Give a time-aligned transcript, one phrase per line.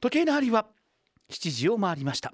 [0.00, 0.66] 時計の針は
[1.30, 2.32] 7時を回りました。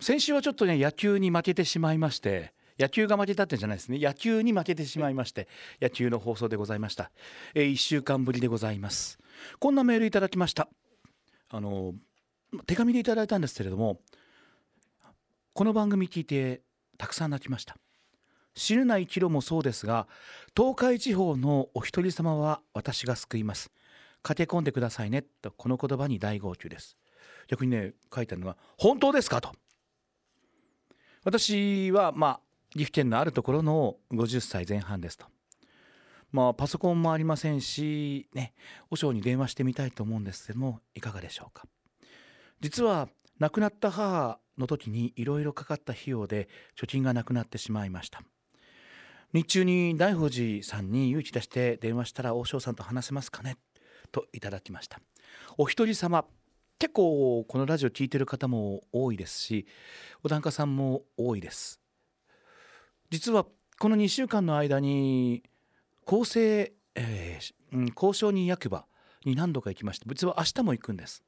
[0.00, 3.98] 先週はちょっとね野球に負けてしまいまして野球が負けたってんじゃないですね。
[3.98, 5.48] 野球に負けてしまいまして
[5.80, 7.10] 野球の放送でございました、
[7.54, 9.18] えー、1週間ぶりでございます。
[9.58, 10.68] こんなメールいただきました。
[11.50, 11.94] あの
[12.66, 14.00] 手紙でいただいたんですけれども
[15.52, 16.62] この番組聞いて
[16.98, 17.76] たくさん泣きました。
[18.54, 20.08] 死ぬな生きろもそうですが
[20.56, 23.70] 東海地方のお一人様は私が救います。
[24.22, 26.96] 駆け込んでくださいねとこの言葉に大号泣です。
[27.48, 29.40] 逆にね書いてあるのは本当ですか？
[29.40, 29.52] と。
[31.24, 32.40] 私はまあ
[32.72, 35.26] 岐阜県のあるところの50歳前半ですと。
[36.30, 38.52] まあパソコンもありませんしね
[38.90, 41.66] 和尚に電話してみたいと思うんですけどもいかがでしょうか。
[42.60, 48.20] 実は亡くなった母の時にいろいろかかった費用で貯金がなくなってしまいました。
[49.32, 53.56] 日中に大宝寺さんに勇気出して電話したら和尚さんと話せますかね？
[54.10, 55.00] といただきました。
[55.56, 56.24] お一人様
[56.78, 59.66] 結構このラジオ聴いてる方も多いですし
[60.22, 61.80] お檀家さんも多いです。
[63.10, 63.46] 実は
[63.78, 65.42] この2週間の間に
[66.06, 68.86] 厚生、えー、交渉人役場
[69.24, 71.22] に何度か行きまして実は明日も行くんです。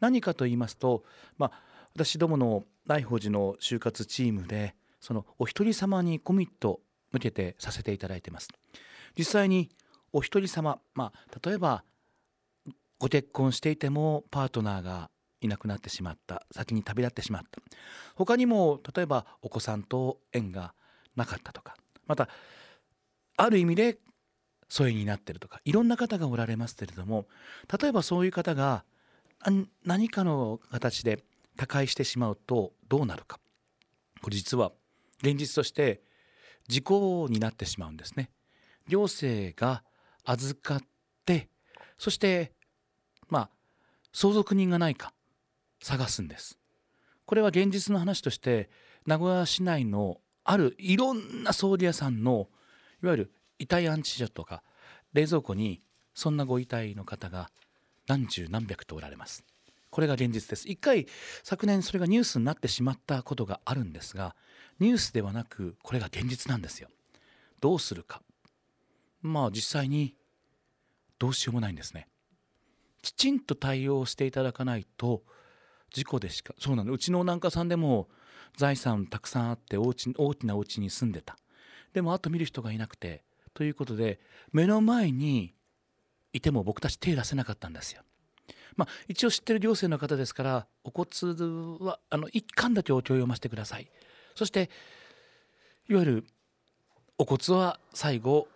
[0.00, 1.04] 何かと言いますと、
[1.38, 1.52] まあ、
[1.94, 6.80] 私どもの大宝寺の就活チームでそのお一人様にコミット
[7.12, 8.48] 向けてさせていただいてます。
[9.16, 9.70] 実際に
[10.12, 11.84] お一人様、まあ、例えば
[12.98, 16.46] ご結婚していてもパートナーがいなくなってしまった。
[16.52, 17.60] 先に旅立ってしまった。
[18.14, 20.74] 他にも例えばお子さんと縁が
[21.16, 21.76] なかったとか。
[22.06, 22.28] また
[23.36, 23.98] ある意味で
[24.68, 25.60] 疎遠になってるとか。
[25.64, 27.26] いろんな方がおられますけれども
[27.80, 28.84] 例えばそういう方が
[29.84, 31.22] 何かの形で
[31.56, 33.38] 他界してしまうとどうなるか。
[34.22, 34.72] これ実は
[35.22, 36.02] 現実として
[36.68, 38.30] 事故になってしまうんですね。
[38.88, 39.84] 行政が
[40.24, 40.80] 預かっ
[41.26, 41.50] て
[41.98, 42.53] そして
[44.14, 45.12] 相続人がないか
[45.82, 46.56] 探すんです。
[47.26, 48.70] これは現実の話として
[49.06, 52.48] 名古屋市内のあるいろんな葬儀屋さんの
[53.02, 54.62] いわゆる遺体安置所とか
[55.14, 55.82] 冷蔵庫に
[56.14, 57.50] そんなご遺体の方が
[58.06, 59.44] 何十何百とおられます。
[59.90, 60.68] これが現実です。
[60.68, 61.06] 一回
[61.42, 64.36] 昨年それがニュースになってしまったことがあるんですが
[64.78, 66.88] ニュースではなくこれが現実なんですよ。
[67.60, 68.22] どうするか。
[69.22, 70.14] まあ実際に
[71.18, 72.06] どうしようもないんですね。
[73.04, 75.22] きちんと対応していただかないと
[75.92, 78.08] 事故でしかそうなのうちの檀家さんでも
[78.56, 81.36] 財産たくさんあってお家大きなお家に住んでた。
[81.92, 83.22] でもあと見る人がいなくて
[83.52, 84.20] ということで
[84.52, 85.52] 目の前に
[86.32, 88.02] いても僕たち手出せなかったんですよ。
[88.76, 91.10] まあ、一応知ってる行政の方ですからお骨
[91.84, 93.90] はあの一貫だけお経を読ませてください。
[94.34, 94.70] そして
[95.90, 96.24] いわゆる
[97.18, 98.48] お骨は最後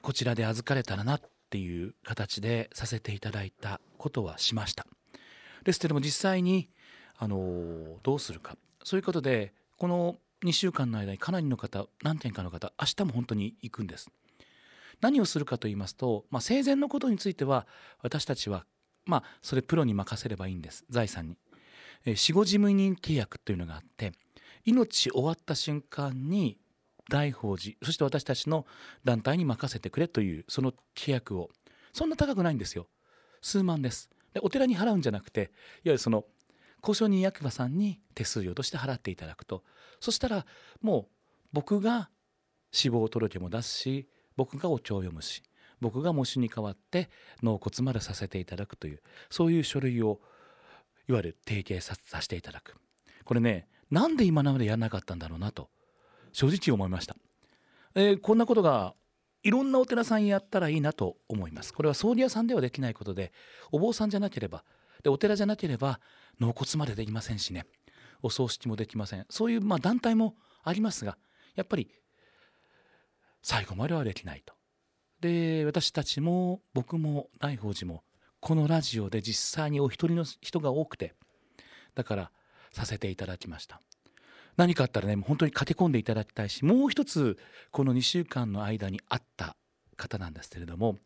[0.00, 1.20] こちらで預かれたらなっ
[1.52, 4.86] ていう形でさせていただいたことはしました。
[5.64, 6.70] ですけども実際に
[7.18, 8.56] あのどうするか。
[8.82, 14.10] そういうことでこの2週間の間にかなりの方何件かの方明日も本当に行くんです。
[15.02, 17.66] 何をするかと言いますと、まあ、生前のことについては
[18.02, 18.64] 私たちは
[19.04, 20.86] まあそれプロに任せればいいんです。
[20.88, 21.36] 財産に。
[22.06, 24.12] え死後事務人契約というのがあって
[24.64, 26.56] 命終わった瞬間に
[27.08, 28.66] 大宝寺そして私たちの
[29.04, 31.50] 団体に任せてくれというその契約を。
[31.92, 32.86] そんな高くないんですよ。
[33.42, 34.08] 数万です。
[34.32, 35.48] でお寺に払うんじゃなくていわ
[35.84, 36.24] ゆるその
[36.82, 39.62] 交渉人役場さんに手数料として払っていただくと。
[40.00, 40.46] そしたら
[40.80, 41.06] もう
[41.52, 42.10] 僕が
[42.72, 45.42] 死亡届も出すし僕がお経を読むし
[45.80, 47.10] 僕が模試に代わって
[47.42, 50.20] 納骨までさせていただくというそういう書類を
[51.08, 52.76] いわゆる提携させていただく。
[53.24, 55.68] これねなんで今までやらなかったんだろうなと。
[56.32, 57.16] 正直思いました、
[57.94, 58.94] えー、こんなことが
[59.42, 61.74] いろんなお寺さんやったらいいなと思います。
[61.74, 63.32] これは葬儀屋さんではできないことで
[63.72, 64.64] お坊さんじゃなければ
[65.02, 66.00] でお寺じゃなければ
[66.38, 67.66] 納骨までできませんしね。
[68.22, 69.26] お葬式もできません。
[69.28, 71.18] そういうまあ団体もありますが
[71.56, 71.90] やっぱり
[73.42, 74.54] 最後まではできないと。
[75.20, 78.04] で私たちも僕も大宝寺も
[78.40, 81.14] このラジオで実際にお一人の人が多くて
[81.94, 82.30] だから
[82.72, 83.80] させていただきました。
[84.56, 87.38] 何かあったらね本当に駆け込んでいただきたいしもう一つ
[87.70, 89.56] この2週間の間にあった
[89.96, 90.98] 方なんですけれども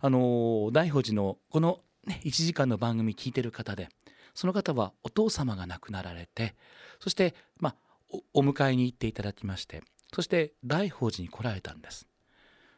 [0.00, 3.88] あの大宝寺のこの、ね、1時間の番組聞いてる方で
[4.34, 6.54] その方はお父様が亡くなられて
[7.00, 7.76] そしてまあ
[8.34, 9.82] お迎えに行っていただきまして
[10.14, 12.06] そして大宝寺に来られたんです。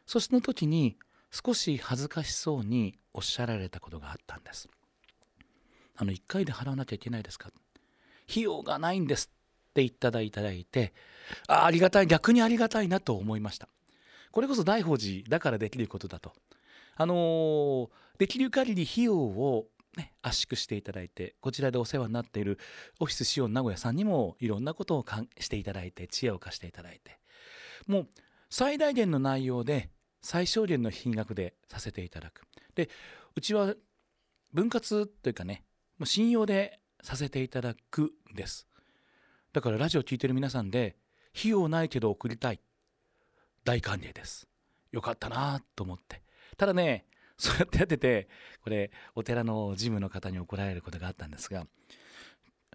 [0.05, 0.97] その時に
[1.31, 4.67] 少し恥ずかしそうにおっしゃられたことがあったんです。
[5.95, 7.51] あの1回で払わなきゃいけないですか？
[8.29, 9.29] 費用がないんです。
[9.69, 10.31] っていただい
[10.65, 10.93] て
[11.47, 13.69] あありがたい逆にありがたいなと思いました。
[14.31, 16.33] これこそ大宝寺だからできることだと。
[16.95, 22.59] あのー、できる限り費用を、ね、圧縮していただいてこちらでお世話になっている
[22.99, 25.05] オフィスシオン名古屋さんにもいろんなことを
[25.39, 27.19] していただいて知恵を貸していただいて。
[27.87, 28.07] もう
[28.49, 29.89] 最大限の内容で
[30.21, 32.41] 最小限の金額でさせていただく。
[32.75, 32.89] で
[33.35, 33.73] うちは
[34.51, 35.63] 分割というかね
[36.03, 38.68] 信用でさせていただくんです。
[39.53, 40.95] だからラジオ聞いてる皆さんで
[41.37, 42.59] 費用ないけど送りたい。
[43.63, 44.47] 大歓迎です。
[44.91, 46.21] よかったなと思って。
[46.57, 47.05] ただね
[47.37, 48.27] そうやってやってて
[48.61, 51.65] これお寺の事務の方に怒られることがあったんですが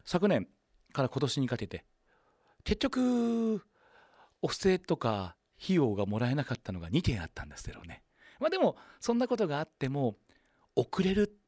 [0.05, 0.49] 昨年
[0.93, 1.85] から今年にかけて
[2.65, 3.63] 結局
[4.41, 8.03] お布施とか費用がもらえなかったのが2件あったんですけどね。
[8.41, 10.17] まあでもそんなことがあっても
[10.75, 11.39] 遅れる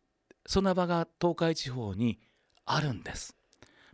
[0.47, 2.21] そんな場が東海地方に
[2.65, 3.35] あるんです。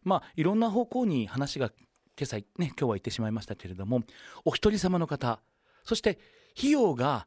[0.04, 1.70] まあいろんな方向に話が
[2.18, 4.02] 今朝ね今日は言ってしまいましたけれども
[4.44, 5.40] お一人様の方
[5.84, 6.18] そして
[6.56, 7.26] 費用が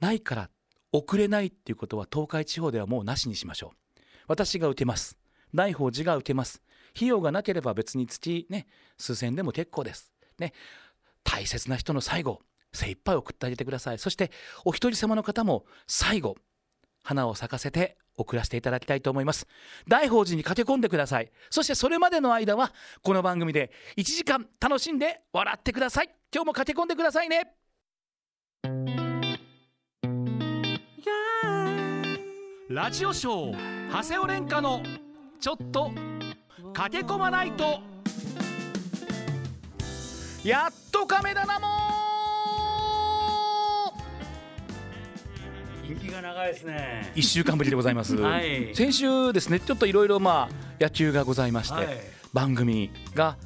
[0.00, 0.50] ないから
[0.92, 4.00] 遅れないっていうことは東海地方ではもうなしにしましょう。
[4.28, 5.18] 私が受けます。
[5.54, 6.62] 大宝寺が受けます。
[6.94, 8.66] 費用がなければ別に月ね
[8.96, 10.12] 数千でも結構です。
[10.38, 10.52] ね。
[11.24, 12.40] 大切な人の最後
[12.72, 13.98] 精一杯送ってあげてください。
[13.98, 14.30] そして
[14.64, 16.36] お一人様の方も最後
[17.02, 19.46] 花を咲かせて送らせていただきたいと思います。
[19.86, 21.30] 大宝寺に駆け込んでください。
[21.50, 22.72] そしてそれまでの間は
[23.02, 26.10] この番組で1時間楽しんで笑ってください。
[26.32, 27.52] 今日も駆け込んでくださいね。
[32.68, 34.82] ラジオショー長谷尾廉歌の
[35.40, 35.92] ちょっと
[36.72, 37.80] 駆け込まないと。
[40.42, 41.85] やっと亀だなも人
[45.94, 47.12] 気が長いですね。
[47.14, 48.74] 一週間ぶりでございます、はい。
[48.74, 51.86] 先週ですねちょっといろいろまあ野球がございまして、はい。
[52.32, 53.36] 番組が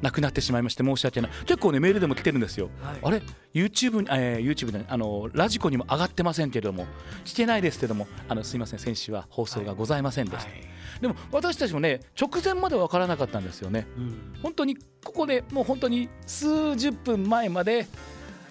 [0.00, 1.30] なくなってしまいまして申し訳ない。
[1.44, 2.98] 結構ねメールでも来てるんですよ、はい。
[3.02, 3.22] あれ
[3.52, 6.86] ？YouTube に、えー、YouTube であのラジコにも上がってませんけれども
[7.24, 10.60] 聞けないですけどもあのすいません先週は放送がございませんでした、はい。
[11.02, 13.86] でも私たちもね直前まで分からなかったんですよね。
[13.96, 14.40] うん。
[14.42, 17.86] 本当にここでもう本当に数十分前まで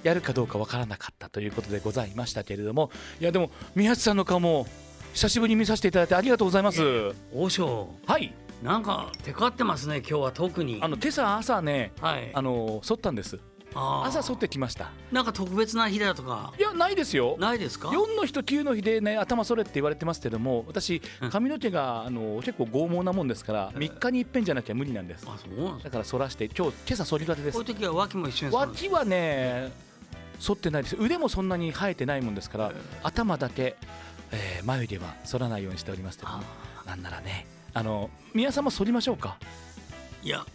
[0.03, 4.65] やるかどうか分からなかったということでございましたけれどもいやでも宮地さんの顔も
[5.13, 6.81] 久しぶりに見させていただいてありがとうございます
[7.33, 10.79] 王将はいなんかテカってますね今日は特に。
[10.81, 12.29] あの今朝朝ねはい。
[12.33, 13.39] あの剃ったんです
[13.73, 29.71] 朝剃ってきましたなんか特別な日だとかいやないですよないですか？4の日と9の日でね頭剃れって言われてますけども私髪の毛があの結構剛毛なもんですから3日に一遍じゃなきゃ無理なんですあそうなんですだから剃らして今日今朝剃りたてですこういう時は脇も一緒にするんです脇はね
[30.39, 30.95] 剃ってないです。
[30.99, 32.71] 腕もそんなに生えてないもんですから
[33.03, 33.75] 頭だけ、
[34.31, 36.31] えー眉毛は剃らないようにしておりますけど
[36.85, 37.45] なんならね。
[37.73, 39.37] あの宮さんも剃りましょうか？
[40.23, 40.45] ーいや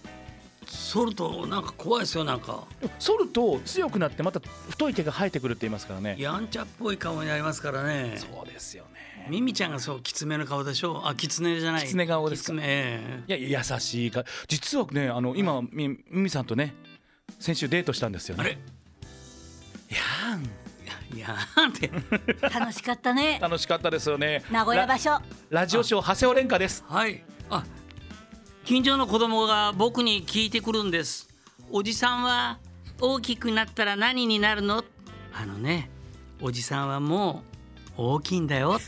[0.67, 2.65] 剃るとなんか怖いですよなんか。
[2.99, 6.17] 剃ると強くなってまた太い毛が生えてくるって言いますからね。
[6.19, 8.15] やんちゃっぽい顔になりますからね。
[8.17, 9.29] そうですよね。
[9.29, 11.07] ミミちゃんがそうきつめの顔でしょ？
[11.07, 11.87] あきつねじゃない。
[11.87, 12.55] きつね顔ですか？
[12.55, 12.59] い
[13.27, 16.75] や優しいか実はねあの今みみみさんとね
[17.39, 18.43] 先週デートしたんですよね。
[18.43, 18.53] あれ？
[18.53, 18.57] い
[19.95, 20.65] やーん
[21.17, 21.73] いやーっ
[22.41, 22.49] て。
[22.59, 23.39] 楽しかったね。
[23.41, 24.43] 楽しかったですよね。
[24.51, 25.11] 名古屋場所。
[25.11, 26.85] ララジオショー長谷尾廉歌です。
[26.89, 27.23] はい。
[27.51, 27.65] あ
[28.65, 31.29] 近所の子供が僕に聞いてくるんです。
[31.71, 32.59] おじさんは
[33.01, 34.85] 大きくなったら何になるの？
[35.33, 35.91] あのね
[36.41, 37.43] おじさんはも
[37.97, 38.79] う大きいんだよ。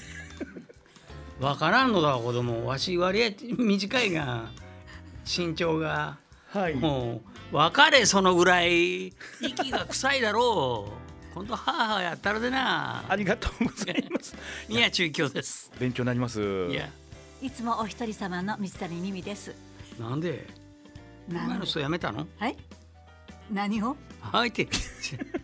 [1.41, 2.67] わからんのだ子供。
[2.67, 4.47] わし割合短いが
[5.25, 6.19] 身長が。
[6.52, 6.75] はい。
[6.75, 9.12] もう別れそのぐらい。
[9.41, 11.35] 息が臭いだろう。
[11.35, 13.05] 今度ははやったらでな。
[13.09, 14.35] ありがとうございます。
[14.69, 15.71] 宮中京です。
[15.79, 16.41] 勉強になります。
[16.71, 16.88] いや。
[17.43, 19.55] いつもお一人様の水谷美美です。
[19.99, 20.47] なんで？
[21.29, 22.26] なん前の人辞めたの？
[22.38, 22.57] はい
[23.50, 23.97] 何を？
[24.21, 24.49] はい。
[24.49, 24.69] って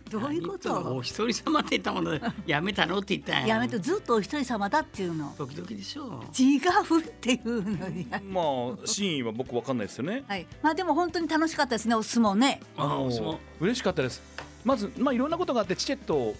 [0.09, 3.55] どういうこ何言ったのおと一人様って言ったものでやめたのって言ったんや。
[3.55, 5.33] やめてずっとお一人様だっていうの。
[5.37, 6.23] 時々でしょ。
[6.37, 10.23] 違うっていうのにまあ真意は僕わかんないですよね。
[10.27, 10.45] はい。
[10.61, 12.59] まあでも本当に楽しかったですねお相撲ね。
[12.77, 14.21] あのその嬉しかったです。
[14.65, 16.35] まずまあいろんなことがあってチケット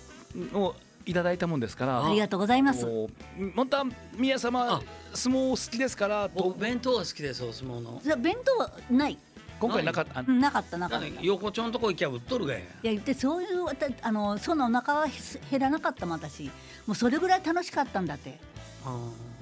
[0.54, 2.06] をいただいたもんですから。
[2.06, 2.86] ありがとうございます。
[2.86, 3.86] もうまた
[4.18, 4.82] 宮様あ。
[5.14, 6.44] 相撲好きですからと。
[6.44, 8.02] 僕弁当が好きですお相撲の。
[8.04, 9.18] じゃあ弁当はない？
[9.64, 11.22] 今回なかったなかったなかだった。
[11.22, 13.66] 横丁のとこ行きゃ売っとるがやや言ってそういう
[14.02, 15.08] あのそのお腹は
[15.50, 16.46] 減らなかったもん私。
[16.86, 18.40] もうそれぐらい楽しかったんだって。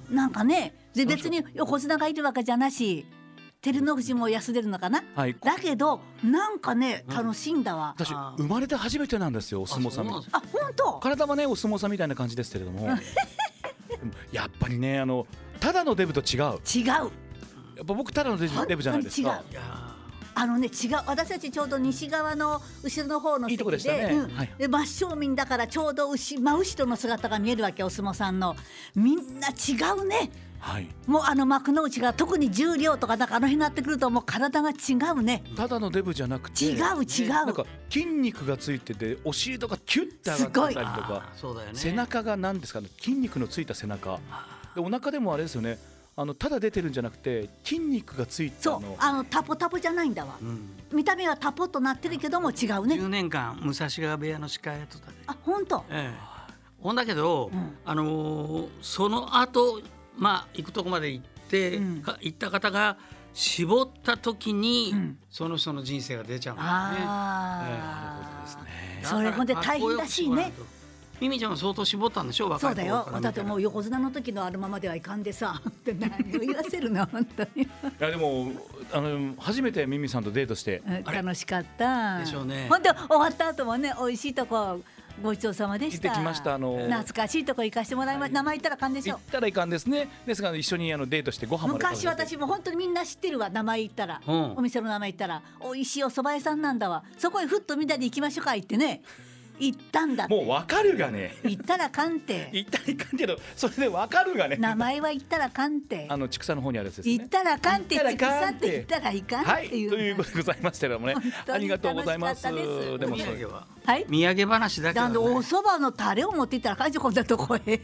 [0.10, 3.06] なんかねで別に横綱がいるわけじゃなし
[3.62, 5.04] 照ノ富士も休んでるのかな。
[5.16, 5.36] はい。
[5.42, 11.00] だけどなんかねうん楽しいんだわ、私生まれて初めてなんですよお相撲さんあ本当？
[11.00, 12.90] 体はねお相撲さんみたいな感じですけれども。
[14.32, 15.25] やっぱりねあの
[15.60, 16.40] ただのデブと違う。
[16.42, 17.12] や違う。
[17.82, 19.44] っぱ僕ただのデブじゃないですか
[20.34, 24.04] あのね違う私たちちょうど西側の後ろの方の席いいとこでしたね。
[24.14, 24.30] うん。
[24.30, 28.56] はいで真正面だからちょうど牛真後ろの姿が見えるわけお相撲さんの。
[28.96, 30.32] みんな違うね。
[30.60, 30.88] はい。
[31.08, 35.44] もうあの幕の内が特に重量とかなんかあの辺になってくるともう体が違うね。
[35.58, 41.74] ただのデブじゃなくて違う違う、なんか筋肉がついててお尻とかキュッて上がってたりとかあーそうだよね。
[41.74, 44.20] 背中が何ですかね筋肉のついた背中。
[44.76, 45.80] でお腹でもあれですよね
[46.22, 50.38] あのただ出てるんじゃなくて筋肉がついたそうのあのタポタポじゃないんだわ。
[50.40, 50.70] うん。
[50.94, 52.96] 見た目はタポっとなってるけども違うね。
[52.96, 55.84] 10年間武蔵川部屋の司会やってたであ本当？
[55.90, 56.42] ええ。
[56.80, 57.75] ほんだけど、うん。
[57.84, 59.82] あのーその後
[60.16, 62.01] まあ行くとこまで行って、うん。
[62.04, 62.98] か行った方が
[63.34, 65.18] 絞った時に、うん。
[65.32, 66.75] その人の人生が出ちゃうんだよね。
[67.01, 69.00] あですね。
[69.01, 70.54] だからそれほんで大変らしいね
[71.22, 72.50] ミミちゃんは相当絞ったんでしょ？
[72.50, 73.08] 若いそうだよ。
[73.22, 75.62] だってもう横綱の時のあるままではいかんでさ。
[75.70, 77.62] って何を言わせるの本当に。
[77.62, 77.68] い
[78.00, 78.51] やでも
[78.92, 80.82] あの初めてミミさんとデートして。
[81.06, 82.18] 楽しかった。
[82.18, 82.68] でしょうね。
[82.68, 84.82] ほんで終わった後もね美味しいとこ
[85.22, 86.08] ごちそうさまでした。
[86.08, 89.13] 行ってきましたあの懐かしいとこ行かしてもらいま名前言ったらあかんでしょ。
[89.13, 90.10] 行ったらいかんですね。
[90.25, 93.51] ですが一緒にあのデートしてご飯昔て私も本当にみんな知ってるわ。
[93.51, 94.58] 名前言ったら、うん。
[94.58, 95.44] お店の名前言ったら。
[95.62, 97.04] 美味しいお蕎麦屋さんなんだわ。
[97.20, 99.04] そこへふっとみんなで行きましょうか言ってね
[99.62, 101.36] 行ったんだもうわかるがね。
[101.44, 102.50] 行ったらかんて。
[102.51, 104.58] 行ったらいかんけどそれでわかるがね。
[104.58, 106.08] 名前は言ったらかんて。
[106.10, 107.13] あの畜産の方にあるやつですね。
[107.13, 108.82] 行ったらかんて行ったらかんて。
[108.82, 111.15] っていかんはいという、いうことでございましたけどもね。
[111.48, 112.44] ありがとうございます。
[112.44, 113.68] でもそうお土産は。
[113.86, 114.06] はい。
[114.10, 117.82] 土産話だけど、なんでおね、蕎麦のタレを持っていったらかんじゃこんなとこへ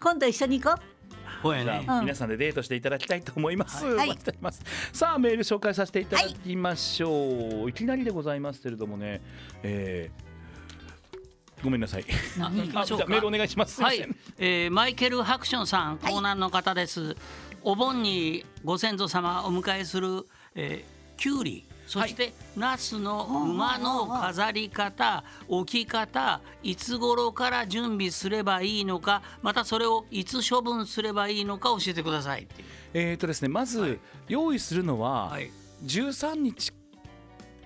[0.00, 0.80] 今度一緒に行こ
[1.42, 1.86] ほやね。
[2.02, 3.84] 皆さんでデートしていただきたいと思います。
[3.84, 4.18] はい。
[4.92, 7.70] さあメール紹介させていただきましょう。
[7.70, 9.20] い、きなりでございますけれどもね、
[9.62, 10.29] えー
[11.62, 12.04] ごめんなさい。
[12.40, 13.82] あメールお願いします。
[13.82, 13.98] はい
[14.38, 17.16] えーマイケル・ハクションさん、はい江南の方です。
[17.62, 32.46] お盆にご先祖様をお迎えする、えー、キュウリ、そして、ナスの馬の飾り方、置き方、いつ頃から準備すればいいのか、またそれをいつ処分すればいいのか教えてください
[32.94, 33.98] えーとですね、まず、
[34.28, 35.50] 用意するのははい。
[35.84, 36.72] 13日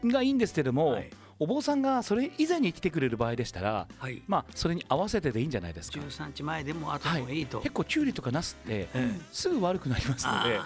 [0.04, 1.10] がいいんですけども、はい
[1.44, 4.22] お坊さんがそれ以前に来てくれる場合でしたら、はい。
[4.26, 6.00] まあそれに合わせてでいいんじゃないですか。
[6.00, 7.60] 13日前でも後はでもいいと。
[7.60, 10.58] 結構キュウリとかナスって、えすぐ悪くなりますので。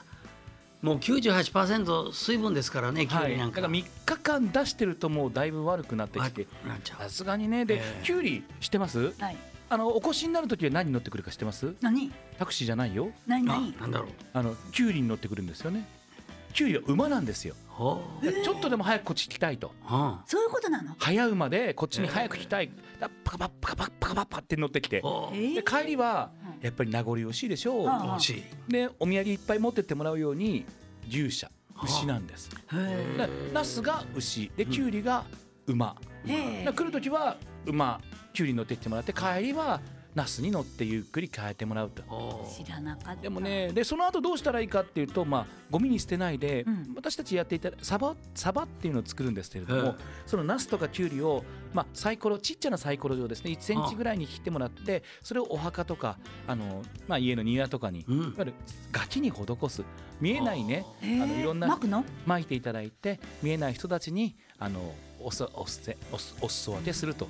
[0.81, 3.61] もう98%水分ですからね、キュウはい、リなんか。
[3.61, 6.47] だから3日間出してるともうだいぶ悪くなってきて。
[6.85, 7.65] さすがにね。
[7.65, 8.05] で、ええ。
[8.05, 9.01] キュウリ知ってます？
[9.01, 9.37] うはい。
[9.71, 11.75] あのお越しになる時は何に乗ってくるか知ってます？
[11.81, 12.13] 何？
[12.39, 13.09] タクシーじゃないよ。
[13.11, 14.09] あ何何なんだろう。
[14.33, 15.85] あのキュウリに乗ってくるんですよね
[16.53, 17.55] キュウリは馬なんですよ。
[17.79, 19.73] ちょっとでも早くこっち来たいと。
[19.85, 20.97] はそういうことなの？
[20.99, 25.01] 早馬でこっちに早く来たい、だパカパッパカパッパカパッパって乗ってきて。
[25.55, 27.87] で帰りはうんやっぱり名残惜しいでしょう。
[28.69, 30.67] でお土産いっぱい持ってってもらうように
[31.09, 31.51] 牛舎
[31.85, 32.51] 牛なんです。
[33.53, 34.51] ナスが牛。
[34.57, 35.25] でキュウリが
[35.69, 38.01] 馬、来る時は馬
[38.33, 39.81] キュウリに乗ってってもらって帰りは
[40.19, 42.03] ナスに乗ってゆっくり帰ってもらうと。
[42.03, 43.23] ほ知らなかった。
[43.23, 46.93] でもねでその後どうしたらいいかっていうと、まあ、ゴミに捨てないで、うん。
[46.97, 49.95] 私たちやっていたサバサバっていうのを作るんですけれども、ええ
[50.27, 53.53] そのナスとかキュウリを、まあ、サイコロちっちゃなサイコロ状ですね。
[53.53, 58.13] 1センチぐらいに切ってもらってそれをお墓とかあの、まあ、家の庭とかに、う。
[58.13, 58.21] うん。
[58.21, 58.33] いわ。
[58.39, 58.55] ゆる
[58.91, 59.85] ガキに施す。
[60.21, 60.85] 見えないね。
[61.01, 62.05] あのいろんな巻くの？
[62.27, 67.29] 巻いていただいて見えない人たちにあのおすおすおすお裾分けすると。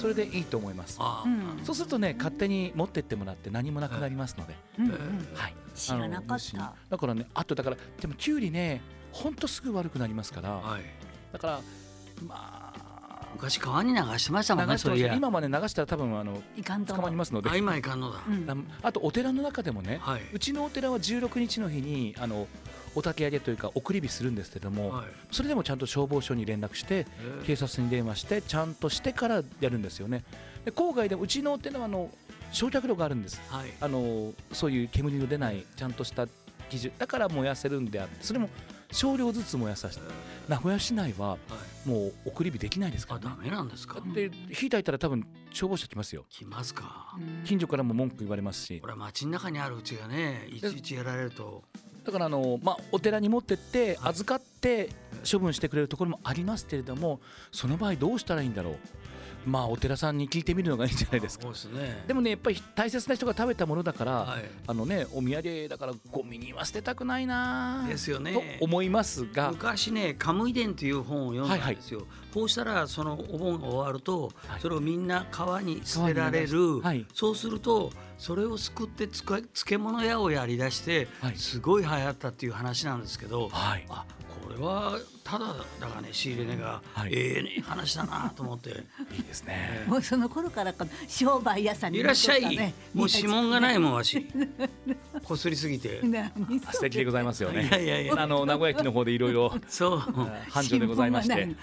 [0.00, 0.98] それでいいと思います。
[1.64, 4.86] そうするとね勝手に持ってってもらって何もなくなりますので、うん。
[4.86, 4.92] うん
[5.34, 5.54] はい。
[5.74, 6.74] 知らなかった。
[6.88, 8.80] だからねあとだからでもキュウリね
[9.12, 10.50] ほんとすぐ悪くなりますから。
[10.50, 10.82] はい。
[11.32, 11.60] だから
[12.22, 12.88] まあ。
[13.34, 14.76] 昔川に流してましたもんね。
[15.14, 17.50] 今まで流したら多分あのいかんと捕まりますので。
[17.50, 18.20] あ、今いかんのだ。
[18.26, 18.66] うん。
[18.82, 20.22] ああとお寺の中でもね、はい。
[20.32, 22.48] うちのお寺は16日の日にあの
[22.98, 25.06] お焚き上げというか送り火するんですけども、はい。
[25.30, 27.06] それでもちゃんと消防署に連絡して
[27.46, 30.24] 警察に電話してちゃんとしてからやるんですよね。
[30.64, 32.10] で郊外でもうちのお寺はあの
[32.52, 33.40] 焼却炉があるんです。
[33.48, 33.72] はい。
[33.80, 36.26] あのそういう煙の出ないちゃんとした
[36.68, 38.50] 基準だから燃やせるんであってそれも
[38.90, 40.02] 少量ずつ燃やさせて
[40.48, 41.36] 名古屋市内はは
[41.86, 41.88] い。
[41.88, 44.00] もう送り火できないですかあ、らねダメなんですか？
[44.14, 47.14] で火焚いたら多分消防車来ますよ来ますか。
[47.16, 51.62] うん近所からも文句言われますしこれは街の中にあるうちがね、いちいちやられると。
[52.08, 54.10] だからあの、まあ、お寺に持ってってはい。
[54.10, 54.88] 預かって
[55.30, 57.20] 処分してくれるところもありますけれども
[57.52, 58.78] その場合どうしたらいいんだろう？
[59.46, 61.48] まあお寺さんに聞いてみるのがいいんじゃないですか。
[61.48, 62.04] ですね。
[62.06, 64.44] でもねやっぱり大切な人が食べたものだから、はい。
[64.66, 68.32] あのねお土産だからゴミには捨てたくないなですよね。
[68.58, 69.50] と思いますが。
[69.50, 74.60] 昔ね「カムイ伝」という本を読んだんですよ、こうしたらそのお盆が終わると、はい。
[74.60, 77.06] それをみんな川に捨てられる、はい。
[77.14, 81.36] そうするとそれをすくってつか漬物屋をやりだして、はい。
[81.36, 83.86] すごい流行ったっていう話なんですけど、はい。
[83.88, 84.04] あ
[84.48, 85.46] ここれはただ
[85.78, 87.12] だからね仕入れ値が、はい。
[87.12, 88.70] ええ話だなと思って。
[89.14, 89.84] いいですね。
[89.86, 92.56] もうその頃からこの商売屋さんにいらっしゃい、
[92.94, 94.26] もう指紋がないもんわし。
[95.24, 96.00] こすりすぎて。
[96.02, 98.14] 何素敵でございますよいねやいやいや。
[98.16, 99.98] あの名古屋駅の方でいろいろそう。
[99.98, 101.54] 繁盛でございまして。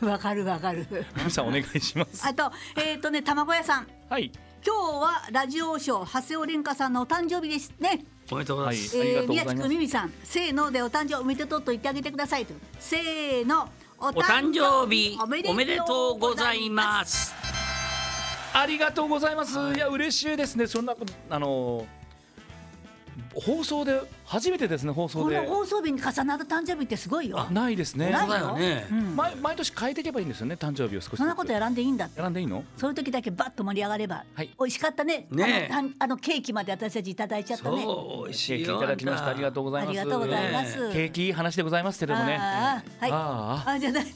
[0.00, 0.86] わかるわかる。
[1.14, 2.26] 皆さんお願いします。
[2.26, 3.86] あとえっ、とね卵屋さん。
[4.08, 4.32] はい。
[4.64, 12.54] 今日はラジオショー長谷尾蓮香さんのお誕生日ですねおめでとうございます、ありがえー、宮地区ミミさんせーのでお誕生おめでとうと言ってあげてくださいと。
[12.78, 17.34] せーのおお誕生日おめでとうございます。
[18.54, 19.58] ありがとうございます。
[19.74, 20.66] いや嬉しいですね。
[20.66, 20.94] そんな
[21.30, 21.86] あの
[23.34, 25.36] 放送で初めてですね放送で。
[25.40, 27.46] この放送日に重なる誕生日ってすごいよ。
[27.50, 28.10] ないですね。
[28.10, 28.56] ないよ。
[28.56, 29.16] ね、うん。
[29.16, 31.16] 毎毎年変えていけばいいんですよね誕生日を少し。
[31.16, 32.20] そんなこと選んでいいんだって。
[32.20, 32.64] 選んでいいの？
[32.76, 34.50] そういう時だけバッと盛り上がれば、はい。
[34.58, 35.26] 美味しかったね。
[35.30, 35.72] ねえ。
[35.72, 37.82] あのあのケーキまで私たちいただいちゃったね。
[37.82, 38.86] そう美味しケーキいいよた。
[38.86, 39.28] だきました。
[39.28, 40.00] ありがとうございます。
[40.00, 42.36] ありがとうございます、ケーキいい話でございますけれどもね。
[42.40, 43.10] ああはい。
[43.12, 44.06] ああじゃない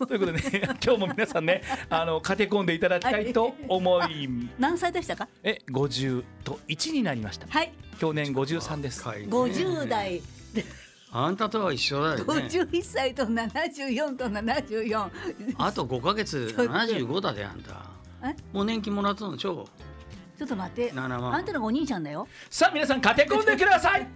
[0.00, 0.42] あということでね
[0.84, 5.28] 今日も皆さんねあの駆け込んでいただきたいと思い何歳でしたか？
[5.42, 7.46] え50と1になりました。
[7.48, 7.72] はい。
[7.98, 9.06] 去年53です。
[9.06, 9.26] 若いね。
[9.28, 10.22] 50代。
[10.54, 10.64] で
[11.12, 12.22] あんたとは一緒だよね。
[12.24, 15.10] 51歳と74と74
[15.58, 17.86] あと5ヶ月75だであんた。
[18.24, 18.36] え？
[18.52, 19.66] もう年金もらったのちょ
[20.38, 20.92] ちょっと待って。
[20.92, 21.34] 7万。
[21.34, 22.28] あんたのがお兄ちゃんだよ。
[22.48, 24.06] さあ皆さん駆け込んでください。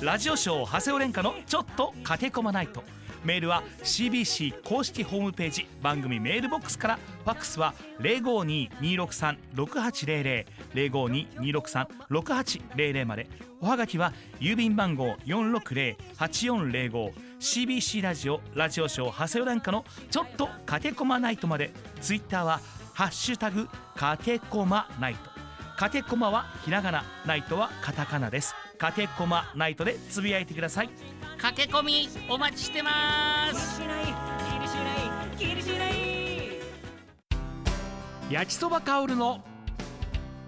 [0.00, 2.82] ラジオショー長谷尾廉歌のちょっと駆け込まないと
[3.24, 6.98] メールは CBC 公式ホームページ番組メールボックスから。
[7.24, 13.28] ファックスは052-263-6800 052-263-6800まで。
[13.60, 21.70] おはがきは郵便番号460-8405 CBC ラジオラジオショー長谷尾廉歌のちょっと駆け込まないとまで。
[22.00, 22.60] ツイッターは
[22.94, 25.30] ハッシュタグ駆け込まないと
[25.76, 28.54] かけこまはひらがなナイトはカタカナです。
[28.78, 30.90] かけこまナイトでつぶやいてください。
[31.42, 33.82] 駆け込みお待ちしてます。
[38.30, 39.42] 焼きそば香るの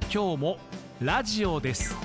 [0.02, 0.58] 今日も
[1.00, 1.96] ラジオです。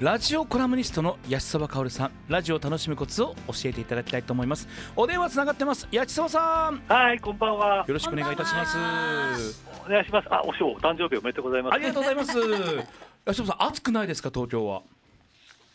[0.00, 4.66] ラジオコラムニストの焼きそばかおるさんラジオを楽しむコツを教えていただきたいと思います。
[4.96, 5.86] お電話つながってます。
[5.92, 6.82] 焼きそばさん。
[6.92, 7.84] はい、こんばんは。
[7.86, 8.66] よろしくお願いいたしま
[9.36, 9.62] す。
[9.86, 10.26] お願いします。
[10.28, 11.74] あ、おしょう、お誕生日おめでとうございます。
[11.74, 12.36] ありがとうございます。
[13.24, 14.82] 焼きそばさん暑くないですか東京は？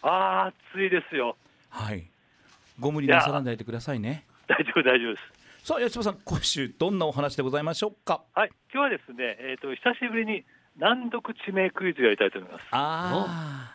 [0.08, 1.36] あー、暑いですよ。
[1.70, 2.06] はい。
[2.80, 4.26] ご無理なさらないでくださいね。
[4.48, 5.68] 大丈夫、大丈夫です。
[5.68, 8.22] さあ八千葉さん今週どんなお話でございましょうか？
[8.36, 10.46] はい、今日はですね、えっ、と、久しぶりに
[10.78, 12.66] 難読地名クイズをやりたいと思います。
[12.70, 13.74] あ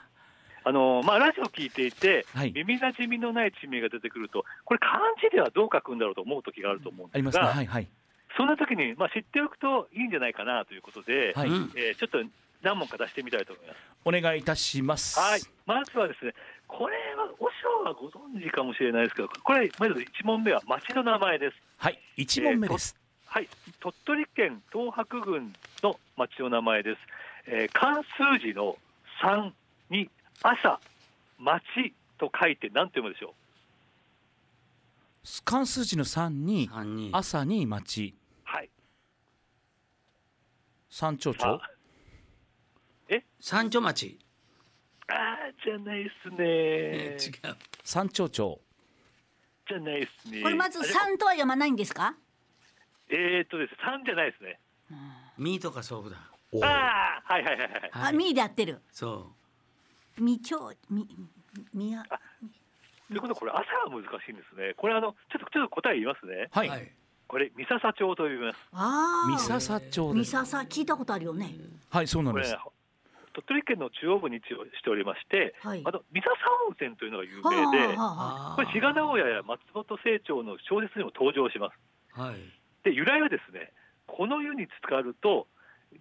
[0.62, 2.52] あのまあ、ラジオ聞いていて、はい。
[2.52, 7.56] 耳なじみのない地名が出てくると、これ、漢字ではどう書くんだろうと思う時があると思うんありますすでが、ね。
[7.56, 7.88] はいはい。
[8.36, 12.18] そんな時に、まあ、知っておくといいんじゃないかなということで、はい、うんえーちょっと
[12.62, 13.76] 何問か出してみたいと思います。
[14.04, 16.34] お願いいたしますはい、まずはですね、
[16.66, 21.56] これは、おしょうはご存知かもしれないですけど、これ、まず1問目は町の名前です。
[21.78, 22.94] はい一問目です、
[23.26, 23.48] はい、
[23.80, 27.00] 鳥取県東白郡の町の名前です。
[27.46, 28.76] えー漢数字の
[29.22, 29.50] 3
[29.90, 30.10] に
[30.42, 30.80] 朝、
[31.38, 31.60] 町
[32.18, 33.34] と書いて何て読むでしょ
[35.44, 36.70] 関数字の三に
[37.12, 38.40] 朝に町う。
[38.44, 38.70] はい。
[40.88, 41.60] 三丁さ町
[43.40, 44.18] あ三丁町、
[45.08, 47.48] あーじゃないですえね。
[47.48, 48.60] 違う三丁町
[49.68, 50.42] じゃないですね。
[50.42, 52.14] これまずあれ三とは読まないんですか？
[53.08, 54.60] えーっとですね、3じゃないですね。
[55.38, 56.16] ミーとかそうだ
[56.52, 57.90] おああ、はいはいはいはい。
[57.92, 59.32] あみーで合ってるそ
[60.18, 61.08] みちょうみ
[61.72, 62.04] みや
[63.08, 64.74] ということはこれ朝は難しいんですね。
[64.76, 66.48] これあのちょっとちょっと答え言いますね。
[66.52, 66.70] はう、い、
[67.26, 68.58] これ三笹町と呼びます。
[68.72, 71.54] ああ三笹町ですみささ聞いたことあるよね
[71.88, 72.56] はいそうなんこれです
[73.32, 75.82] 鳥取県の中央部に位置をしておりまして、はい。
[75.84, 76.34] あと三笹
[76.68, 78.56] 温泉というのが有はあ名で、はあはあ。
[78.56, 81.78] これ志賀直哉や松本清張の小説にも登場します。
[82.18, 82.36] はい。
[82.84, 83.72] で由来はですね、
[84.06, 85.46] この湯に浸かると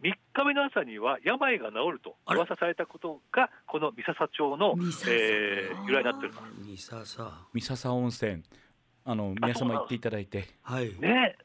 [0.01, 6.53] 3日目の朝には病が治ると噂されたことがこの三笹町の三、笹えー由来になっております。
[6.61, 8.43] ミササ三笹温泉。
[9.05, 10.47] あの皆様行っていただいて。
[10.61, 10.93] はい。
[10.99, 11.35] ね。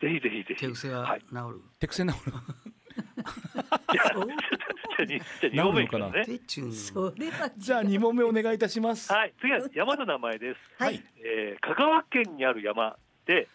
[0.00, 0.56] ぜひぜひぜひ。
[0.56, 2.18] 手癖がはい、治る、手癖なの
[3.26, 6.24] じゃあ2問目いきますね。
[6.24, 10.82] 手っちゅうのそれはじゃあ二問目お願いいたしますはい、次は山の名前です。
[10.82, 13.48] はいえー香川県にある山で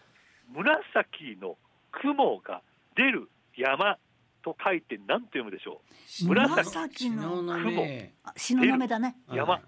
[0.53, 1.57] 紫の
[1.91, 2.61] 雲が
[2.95, 3.97] 出る山
[4.43, 5.81] と書いて何と読むでしょ
[6.23, 9.15] う紫ののの目あ東雲だね。
[9.31, 9.53] 山。
[9.53, 9.61] はい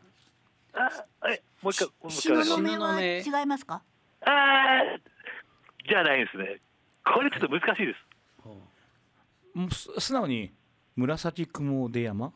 [0.75, 0.89] あ、
[1.29, 2.61] え、もう一回、もう一回お願いします。
[2.61, 3.83] 東雲は違いますか
[4.21, 6.61] あーじゃないですね。
[7.05, 7.99] これちょっと難しいです。
[9.53, 10.53] ほもうす素直に
[10.95, 12.33] 紫雲出山？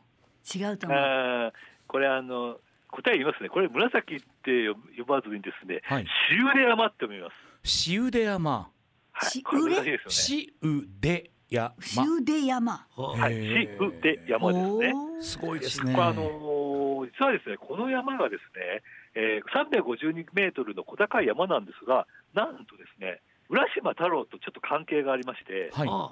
[0.56, 1.52] 違うと思う
[1.88, 2.58] ここれあの
[2.90, 3.50] 答え言いますね。
[3.50, 7.30] これ紫って呼ばずにですね、はいシウデ山って読みま
[7.64, 7.70] す。
[7.70, 8.70] シウデ山
[9.12, 10.12] はい、シこれ難しいですよね。
[10.12, 12.86] シウデ山シウデ山。
[12.90, 14.94] ほはい、へシーウデ山ですね。
[15.22, 16.78] すごいですねこれあのー
[17.18, 18.82] 実はですね、この山がですね、
[19.16, 26.12] えー、352メートルの小高い山なんですが、なんとですね、浦島太郎とちょっと関係がありまして、はいあ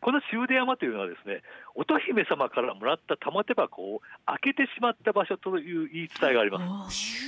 [0.00, 1.42] このシウデ山というのはですね、
[1.74, 7.26] 乙姫様からもらった玉手箱を開けてしまった場所という言い伝えがあります。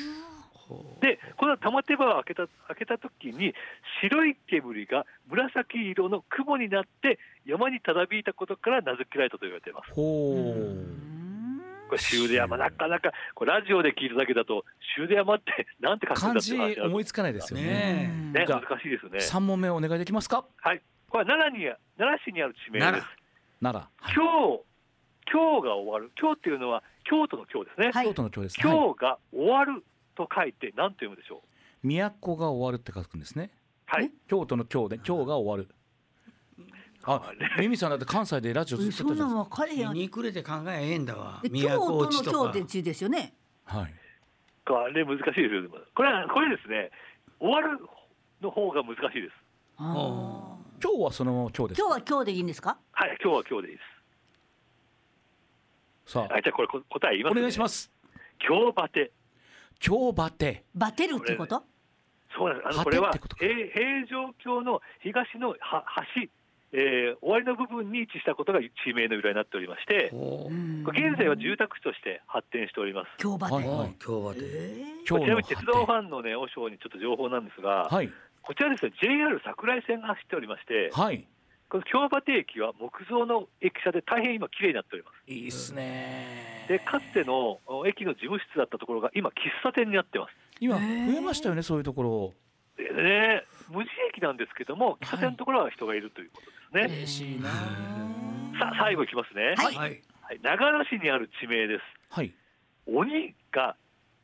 [0.54, 3.54] ほで、この玉手箱を開けた開けた時に
[4.00, 9.92] 白い煙が紫色の雲になって山にただびいたことから名付けられたと言われています。
[9.92, 10.06] こ
[11.96, 14.64] れシウデ山なかなかこれラジオで聞いただけだと
[14.96, 19.20] シウデ山ってなんて書くんだ漢字っ思いつかないですよねね難しいですね。
[19.20, 20.46] 三問目お願いできますか？
[20.62, 20.80] はい。
[21.12, 23.06] これは奈良に奈良市にある地名です。
[23.60, 24.64] 奈良はい今日
[25.30, 27.90] 今日が終わる今日っていうのは京都の今日ですね。
[27.92, 29.84] はい京都の京ですはい今日が終わる
[30.16, 31.42] と書いて何と読むでしょ
[31.84, 31.86] う？
[31.86, 33.50] 都が終わるって書くんですね
[33.84, 34.10] はい。
[34.26, 35.74] 京都の京で今日が終わる
[37.04, 39.90] あミミさんだって関西でラジオずっとやってたじゃない分かれへんやん。
[39.90, 43.34] うにくれて考えええんだわで京都都の落ちとか京って字ですよね。
[43.64, 43.94] はい
[44.64, 45.68] これ難しいですよ。
[45.94, 46.90] これはこれですね。
[47.38, 47.78] 終わる
[48.40, 49.34] の方が難しいです。
[49.76, 50.51] あー
[50.82, 52.76] 今日はそのまま今日です今日は今日でいいんですか？
[52.90, 53.16] はい。
[53.22, 53.82] 今日は今日でいいで
[56.06, 56.12] す。
[56.12, 56.42] さあはい。
[56.42, 57.40] じゃあこれこ答え言います、おね。
[57.42, 57.92] 願いします
[58.40, 59.12] 京バテ。
[59.78, 61.62] 京バテバテるってこと？
[62.36, 62.66] そうなんです。
[62.66, 65.84] あの果これは平平城京の東のは
[66.16, 66.22] 橋、
[66.72, 73.08] えー終わりの部分に位置したことが地名の由来になっておりまして、現在は住宅地として発展しております。
[73.22, 73.54] 今日バテ。
[73.54, 78.10] はいはい今日はでえ今日のちなみに鉄道ファンのね、和尚にちょっと情報なんですが、はい
[78.42, 81.26] こちらですね、JR 桜井線が走っておりまして、はい。
[81.68, 85.32] この京バテ駅は木造の駅舎で大変今綺麗になっております。
[85.32, 86.66] いいっすね。
[86.68, 90.32] で、かつてのお駅の事務室だったところが今喫茶店になってます。
[90.60, 92.34] 今増えましたよねそういうところ。
[92.76, 96.96] でね、無人駅なんですけども、喫茶店のところは人がいるということですね。
[96.98, 97.48] 嬉しいな。
[98.58, 99.54] さあ、最後いきますね。
[99.56, 99.74] はい。
[99.74, 100.02] はい。
[100.20, 101.82] はい、長野市にある地名です。
[102.10, 102.34] はい。
[102.86, 103.76] 鬼が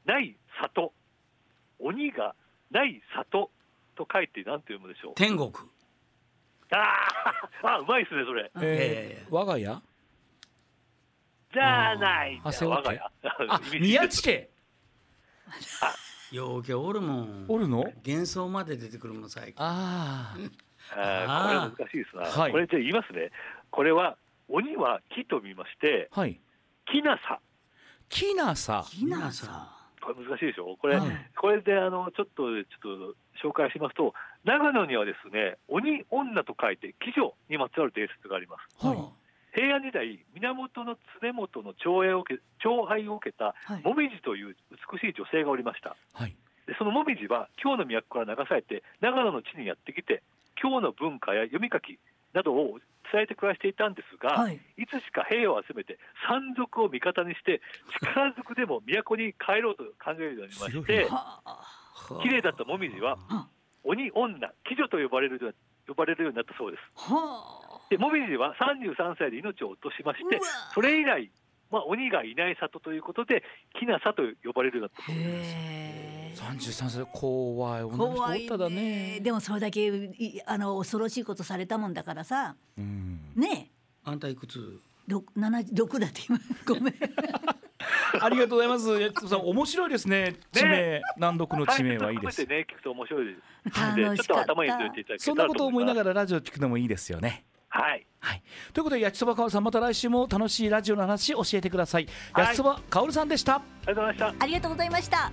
[0.05, 0.93] ない里、
[1.79, 2.35] 鬼が
[2.71, 3.51] ない里
[3.99, 5.15] と書いて何と読むでしょう？
[5.15, 5.51] 天国
[6.71, 8.51] あーあ、うまいですね、それ。
[8.63, 9.83] えー我が家？
[11.53, 12.41] じゃない。
[12.45, 13.01] あ我が家。
[13.49, 14.51] あ 宮地家？
[16.31, 17.85] ようけおるもんおるの？
[18.07, 20.37] 幻想まで出てくるもん最近あ
[20.95, 22.23] あーこれ難しいですな。
[22.23, 23.31] はいこれじゃあ言いますね。
[23.71, 24.17] これは
[24.49, 26.39] 鬼は木と見まして、あはい
[26.91, 27.41] 木なさ。
[28.11, 29.71] きなさひなさ
[30.03, 30.77] これ難しいでしょ？
[30.79, 38.87] これ、はいこれであのちょっとちょっと紹介しますと、長野にはですね、鬼女と書いて鬼女にまつわる伝説があります。
[38.87, 38.99] はい。
[39.55, 43.83] 平安時代、源の常本の寵愛を受け寵愛を受けたはい。
[43.83, 44.57] もみじという
[44.93, 45.97] 美しい女性がおりました。
[46.13, 46.37] はい。
[46.67, 50.23] でそのもみじは京の都から流されて長野の地にやってきて
[50.55, 51.99] 京の文化や読み書き
[52.35, 52.79] などを
[53.11, 54.61] 伝えて暮らしていたんですが、はい。
[54.77, 55.99] い、つしか兵を集めて
[56.29, 57.63] 山賊を味方にして
[58.05, 61.88] 力ずくでも都に帰ろうと考えるようになりまして はあ
[62.23, 63.49] 綺麗だったもみじはは
[63.85, 65.55] 鬼女鬼女と呼ばれるよう
[65.87, 66.83] 呼ばれるようになったそうです。
[66.95, 70.39] はでもみじは33歳で命を落としまして
[70.75, 71.31] それ以来、
[71.71, 73.43] まあ、鬼がいない里ということで
[73.79, 76.41] きなさと呼ばれるようになったそうです。
[76.41, 77.85] 三十三歳怖い。
[77.85, 78.75] 怖いっただね。
[79.15, 82.57] ねでもそれだけいあの恐ろしいことされたもんだからさ。
[82.77, 83.33] うん。
[83.35, 83.71] ね
[84.05, 84.81] あんたいくつ？
[85.07, 86.95] 六七六だって今ごめん
[88.21, 89.01] ありがとうございます。
[89.01, 90.37] やつさん面白いですね。
[90.53, 91.01] 地名。
[91.17, 92.17] 難読の地名はい。
[92.17, 92.21] い。
[92.21, 92.67] ですね。
[92.69, 93.97] 聞くと面白いです。
[93.97, 97.45] でちょっとしかった頭に入れていただけたそんなことを思いながららラジオ聞くのもいいですよね。
[97.69, 98.07] はい。
[98.21, 98.43] はい、
[98.73, 102.45] ということで焼きそばかおるさんまた来週も楽しいラジオの話教えてください、はい。
[102.47, 103.57] 焼きそばかおるさんでした。
[103.57, 104.45] ありがとうございました。
[104.45, 105.33] ありがとうございました。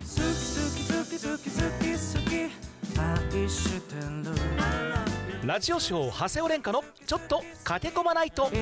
[0.00, 8.50] 好き好き好き好き好き愛してるラジオショー長谷尾廉歌のちょっと駆け込まないと。
[8.50, 8.58] じ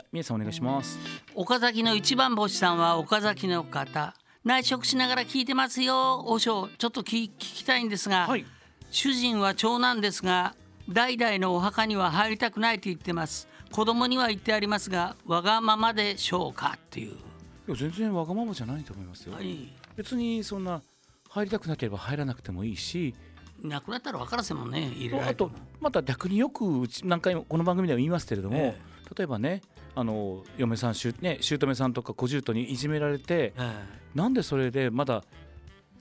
[0.00, 0.98] ゃあ皆さんお願いします。
[1.36, 6.24] 岡崎の一番星さんは岡崎の方内職しながら聞いてますよ。
[6.26, 8.44] お尚ちょっと聞聞きたいんですが、はい。
[8.90, 10.56] 主人は長男ですが
[10.88, 13.46] 代々のお墓には入りたくないと言ってます。
[13.70, 17.12] 子供には言ってありますがわがままでしょうかっていう。
[17.12, 17.14] い
[17.68, 19.72] や全然わがままじゃないと思いますよ、はい。
[19.94, 20.82] 別にそんな
[21.34, 23.14] 入りたくなければ入らなくてもいいし。
[23.62, 28.76] 亡くなったら分からせんもんね入れられてもまた逆によくうち何回もこの番組では言いますけれども、え
[29.16, 29.62] 例えばね
[29.94, 33.84] あの嫁さんしゅ、ね、姑さんとか小姑にいじめられてえ
[34.16, 35.22] なんでそれでまだ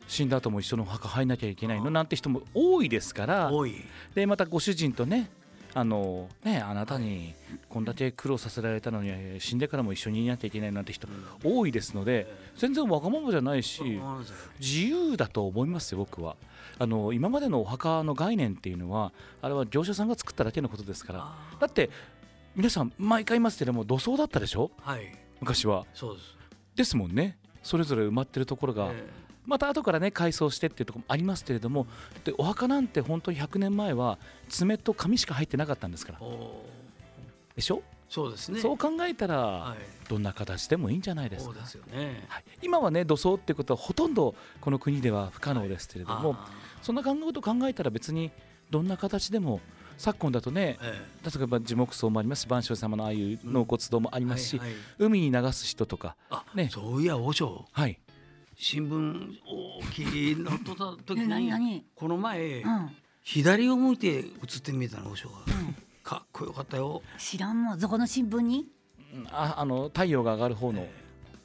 [0.08, 1.92] 死んだ後も一緒のお墓入んなきゃいけないの？
[1.92, 3.52] なんて人も多いですから。
[3.52, 3.76] 多い。
[4.16, 5.30] でまたご主人とね
[5.74, 7.34] あのねあなたに
[7.70, 11.08] こんだけ苦労させられたのにえー死んでからも一緒にいなきゃいけないなんて人
[11.44, 13.82] 多いですので全然わがままじゃないし
[14.60, 16.36] 自由だと思いますよ僕は。
[16.80, 21.32] あの今までのお墓の概念っていうのはあれは業者さんが作っただけのことですから。
[21.60, 21.90] だって
[22.56, 24.72] 皆さん毎回言いますけども土葬だったでしょ？
[24.82, 25.14] はい。
[25.40, 25.86] 昔は。
[25.94, 26.36] そうです。
[26.76, 27.38] ですもんね。
[27.64, 29.04] それぞれ埋まってるところが、え
[29.46, 31.88] また後からね改装してっていうところもありますけれども
[32.24, 34.18] でお墓なんて本当に100年前は
[34.50, 36.20] 爪と紙しか入ってなかったんですから。
[37.56, 38.60] でしょ、そうですね。
[38.60, 39.78] そう考えたら、はい。
[40.10, 41.54] どんな形でもいいんじゃないですか。
[41.54, 42.26] そうですよね。
[42.28, 46.50] はい、今はね土葬っていうことはほとんどこの国では不可能ですけれども、あ
[46.82, 48.32] そんな考えこと考えたら別に
[48.70, 49.62] どんな形でも
[49.98, 51.38] 昨今だとねーえ。
[51.38, 54.78] 例えば樹木葬もありますし万象様のああいう納骨堂もありえますし、はいはい。
[55.00, 56.70] 海に流す人とかあね。
[56.72, 57.98] そういや和尚はい
[58.64, 62.92] 新聞大きいの撮った時に何この前うん。
[63.24, 64.24] 左を向いて映っ
[64.62, 65.36] てみたの和尚が。
[66.04, 67.02] かっこよかったよ。
[67.18, 68.68] 知らんもんどこの新聞に？
[69.16, 69.28] うん。
[69.32, 70.86] ああの太陽が上がる方の、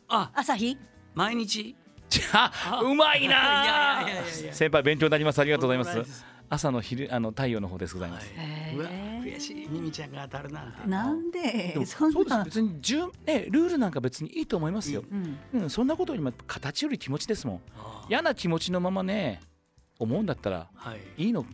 [0.08, 0.30] あ。
[0.34, 0.76] 朝日？
[1.14, 1.74] 毎日。
[2.10, 5.38] じ ゃあうまいなあいやいやいやいや先輩勉強になります。
[5.38, 8.76] ありがとうございます朝の昼あの太陽の方ですございます、はい。
[8.76, 8.88] うわ
[9.24, 9.68] 悔しい。
[9.68, 10.88] ミミちゃんが当たるなんて。
[10.88, 11.72] なんで？
[11.74, 12.12] でもそんな。
[12.12, 12.44] そうです。
[12.44, 15.62] 別に順ねルールなんか別にいいと思いますよ、うん。
[15.62, 17.60] うん、そんなことよりも形より気持ちですもん。
[18.08, 19.40] 嫌な気持ちのままね
[19.98, 21.24] 思うんだったらはい。
[21.24, 21.44] いいの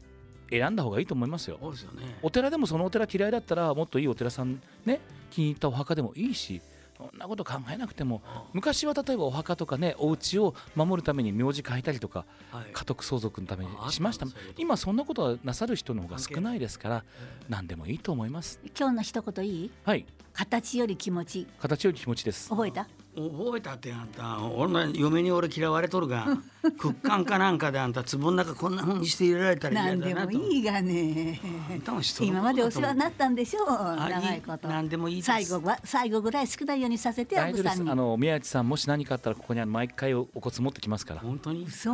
[0.50, 1.58] 選んだ方がいいと思いますよ。
[1.60, 2.18] そうですよね。
[2.20, 5.00] お寺でもそのお寺嫌いだったらもっといいお寺さんね
[5.30, 6.60] 気に入ったお墓でもいいし
[7.10, 12.66] そんなこと考えなくても昔は例えばお墓とかねお家を守るために名字変えたりとかはい。
[12.72, 14.26] 家督相続のためにあしました。
[14.56, 17.04] 今そんなことはなさる人の方が少ないですから
[17.48, 18.60] 何でもいいと思います。
[18.78, 19.70] 今日の一言いい？
[19.84, 20.06] はい。
[20.32, 22.48] 形より気持ち形より気持ちです。
[22.48, 22.86] 覚えた？
[23.14, 26.26] 覚えたってあんた俺の嫁に俺嫌われとるが
[26.78, 30.38] 屈強かなんかであんた壺の中こんな風にして入れられたら嫌何でだなと。
[30.38, 31.38] もいいがね。
[32.20, 34.66] 今までお世話になったんでしょうあ長いこと。
[34.68, 35.26] 何でもいいです。
[35.26, 37.88] 最後は最後ぐらい少ないようにさせて大丈夫で奥さんに。
[37.88, 41.20] すあの宮内さんもし何かあったらここに毎回おお骨持ってきますから。
[41.20, 41.64] 本当に？
[41.68, 41.92] 嘘。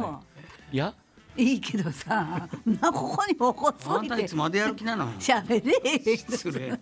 [0.71, 0.77] い。
[0.77, 0.95] や？
[1.37, 2.49] いいけどさ
[2.81, 4.15] なここにお骨あ置いて。
[4.15, 5.09] んたいつまでやる気なの？
[5.19, 5.73] しゃべれ。
[6.17, 6.79] 失礼な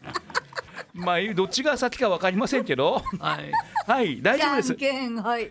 [0.97, 3.03] まあどっちが先か分かりませんけど。
[3.21, 3.53] はい。
[3.87, 4.75] はい大丈夫です。
[4.75, 5.51] けんはい。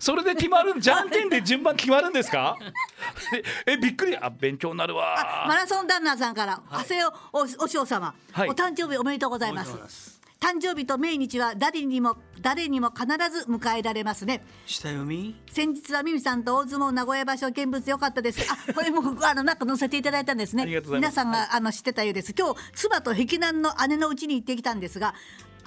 [0.00, 2.56] それで決まるじゃんけんで順番決まるんですか？
[3.66, 4.16] ええびっくり。
[4.16, 8.48] あ勉強になるマわラソン旦那さんから長谷尾おお嬢様、はい。
[8.48, 14.44] お誕生日おめでとうございます誕生日と命日は誰にも誰にも必ず迎えられますね。
[14.66, 15.34] 下読み？
[15.50, 18.46] 先日はミミさんと大相撲名古屋場所見物良かったです。
[18.52, 20.66] あこれも あのなんか載せていただいたんですね。
[20.66, 22.34] 皆さんが、あの知ってたようです。
[22.38, 25.14] 今日妻と碧南の姉の家に行ってきたんですが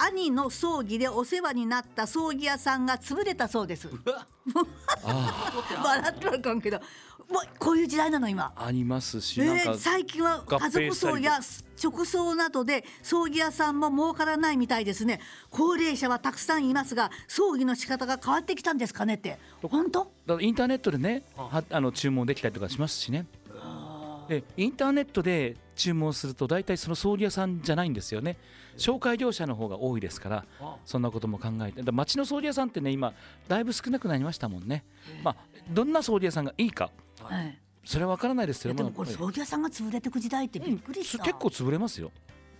[0.02, 3.88] 兄の葬儀でお世話になった葬儀屋さんが潰れたそうです。
[5.02, 8.52] 笑ってはあかんけどもうこういう時代なの今。
[8.56, 11.40] ありますしえなんかー、最近は家族葬や
[11.82, 15.20] 直葬などで葬儀屋さんも儲からないみたいですね。
[15.50, 19.38] 高齢者はたくさんいますが葬儀の仕方が変わってきたんですかねって。
[19.62, 20.00] 本当？
[20.26, 23.26] だからインターネットでねはあの注文できたりとかしますしね。
[24.30, 28.36] でインターネットで注文すると大体その葬儀屋さんじゃないんですよね
[28.76, 30.46] 紹介業者の方が多いですから
[30.84, 31.82] そんなことも考えて。
[31.92, 33.12] 町の葬儀屋さんってね今
[33.48, 34.84] だいぶ少なくなりましたもんね。
[35.22, 35.36] まあ
[35.70, 36.90] どんな葬儀屋さんがいいか。
[37.22, 37.58] はい。
[37.84, 42.12] それは分からないですけいやでもこれ葬儀屋さんが潰れてく時代ってびっくりした、結構潰れますよ。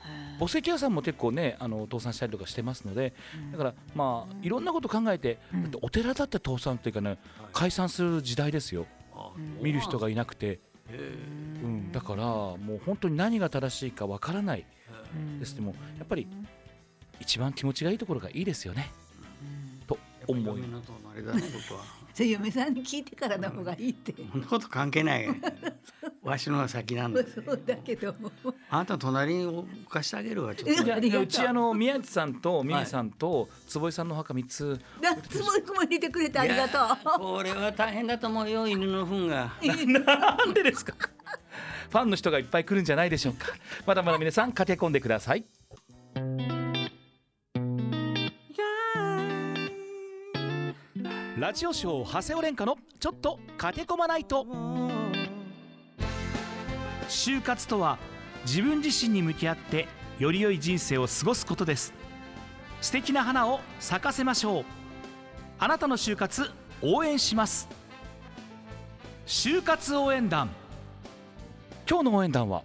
[0.03, 3.13] へお石屋さんも結構ねあの倒産したりとかしてますので
[3.53, 7.19] だからまあいろんなこと考えて、だってお寺だって倒産っていうかね
[7.53, 8.87] 解散する時代ですよ。
[9.61, 14.65] 見る人がいなくて、うん、だからもう本当に何が正しいかわからない
[15.39, 15.55] です。
[15.55, 16.27] でもやっぱり
[17.21, 18.91] 一番気持ちがいいところがいいですよね、
[19.87, 21.85] と思い嫁のとあれだね 僕は。
[22.13, 24.41] それ嫁さんに聞いてからの方がいいって、そん。
[24.41, 25.29] なこと関係ない。
[26.23, 27.23] わしのが先なんだ。
[27.23, 28.15] そうだけど
[28.69, 31.19] あんた隣に置かしてあげるわちょっと。
[31.19, 31.23] う。
[31.23, 34.81] うちあの宮地さんとミミさんと坪井さんのお墓3つ。
[35.01, 36.79] なつもりくも入れてくれてありがと
[37.17, 37.19] う。
[37.37, 39.53] これは大変だと思うよ犬の糞が。
[39.63, 40.95] なんでですか？
[41.91, 43.49] ファンの人がいっぱい来るんじゃないでしょうか。
[43.85, 45.45] まだまだ皆さん駆け込んでください。
[51.37, 54.47] ラジオショー長谷尾廉歌のちょっと駆け込まないと。
[57.09, 57.99] 就活とは
[58.47, 61.93] 自分自身に向き合ってより良い人生を過ごすことです。
[62.81, 64.65] 素敵な花を咲かせましょう。
[65.59, 66.51] あなたの就活
[66.83, 67.69] 応援します。
[69.27, 70.51] 就活応援団。
[71.91, 72.63] 今日の応援団は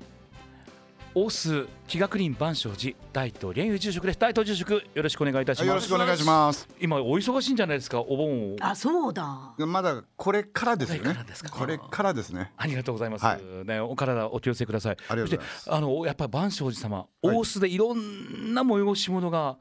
[1.16, 4.20] 大須気学林万象寺大東蓮友住職です。
[4.20, 6.68] 大東住職よろしくお願いいたしはいよろますしくお願いします。
[6.80, 8.56] 今お忙しいんじゃないですかお盆を。
[8.60, 9.56] あそうだ。
[9.58, 11.02] まだこれからですよね。
[11.02, 11.44] これからです。
[11.44, 11.50] か。
[11.50, 12.52] これからですね。
[12.56, 13.66] ありがとうございます、はい。
[13.66, 14.98] ね、お体お気をつけください。
[15.10, 15.56] ありがとうございます。
[15.56, 17.08] そしてあのやっぱり万象寺様、はい。
[17.24, 19.58] 大須でいろんな催し物が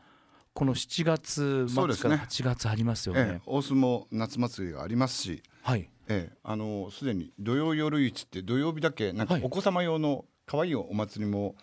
[0.52, 2.16] この7月そうですね。
[2.16, 3.20] 末から8月ありますよね。
[3.20, 11.54] ええ、大須も夏祭りがありますし、はいええ、あのすでに土曜夜市って土曜日だけなんかはいお子様用の可愛いお祭りも、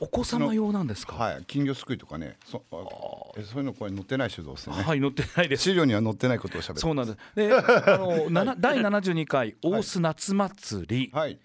[0.00, 1.14] お子様用なんですか？
[1.16, 2.76] はい、金魚すくいとかね、そあ
[3.38, 4.76] えそういうのこれ載ってない手動ですね。
[4.76, 6.80] はい載ってないです資料には載ってないことをしゃべる。
[6.80, 7.18] そうなんです。
[7.34, 11.38] で、 あの、なな第72回大須夏祭り、はい。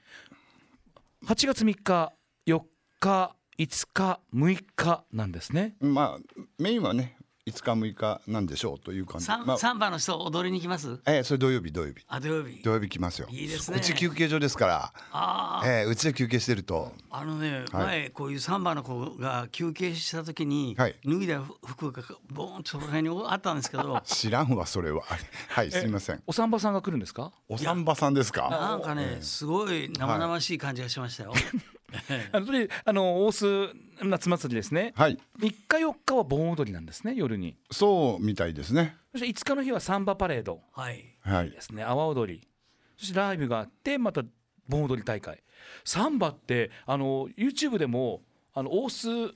[1.25, 2.13] 8月3日、
[2.47, 2.61] 4
[3.01, 5.75] 日、5日、6日なんですね。
[5.81, 9.25] まあメインはね5日6日なんでしょうという感じ。
[9.25, 10.99] サンまあ、サンバの人踊りに来ます？
[11.07, 13.27] ええ、それ土曜日土曜日あ土曜日土曜日来ますよ。
[13.31, 14.93] いいですねうち休憩所ですから。
[15.11, 16.91] あええ、うちで休憩してると。
[17.09, 25.01] あのね、はい前こういうサンバの子が休憩した時に、はい脱いだ服がボーンとその辺にあったんですけど 知らんわそれは。
[25.49, 26.21] はいすみません。
[26.27, 27.31] お産婆さんが来るんですか？
[27.47, 28.49] お産婆さんですか？
[28.49, 31.33] なんかねすごい生々しい感じがしましたよ。
[32.31, 34.93] あの、とりあの、大須夏祭りですね。
[34.95, 35.17] はい。
[35.39, 37.57] 3日、4日は盆踊りなんですね、夜に。
[37.71, 38.97] そうみたいですね。
[39.11, 41.17] そして5日の日はサンバパレードはい。
[41.21, 41.61] はいで。
[41.61, 42.47] すね、阿波踊り。
[42.97, 44.23] そしてライブがあって、また
[44.67, 45.43] 盆踊り大会。
[45.83, 48.21] サンバって、あの、YouTube でも、
[48.53, 49.33] あの、大須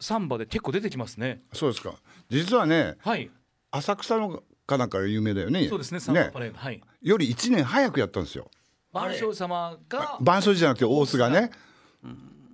[0.00, 1.42] サンバで結構出てきますね。
[1.52, 1.94] そうですか。
[2.28, 3.30] 実はね、はい。
[3.70, 5.68] 浅草のかなんかが有名だよね。
[5.68, 6.58] そうですね、サンバパレード。
[6.58, 6.80] はい。
[7.02, 8.50] より1年早くやったんですよ。
[8.92, 11.50] 万象様が伴奏じゃなくて大須がね。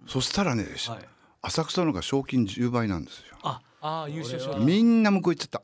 [0.06, 1.08] そしたらね、はい
[1.42, 3.36] 浅草のが賞金10倍なんですよ。
[3.42, 5.62] あああ優勝賞みんな向こう行っちゃった。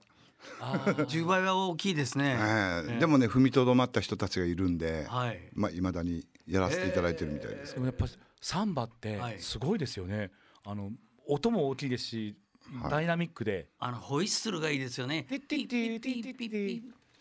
[1.02, 2.38] 10 倍は大きいですね。
[2.40, 5.50] ええでもね踏みとどまった人たちがいるんで、はい。
[5.52, 7.74] まあ未だにやらせていただいてるみたいです。
[7.74, 8.06] でもやっぱ
[8.40, 10.30] サンバってはいすごいですよね、
[10.64, 10.92] あの
[11.26, 12.36] 音も大きいですし、
[12.80, 15.26] はいダイナミックであのホイッスルがいいですよね。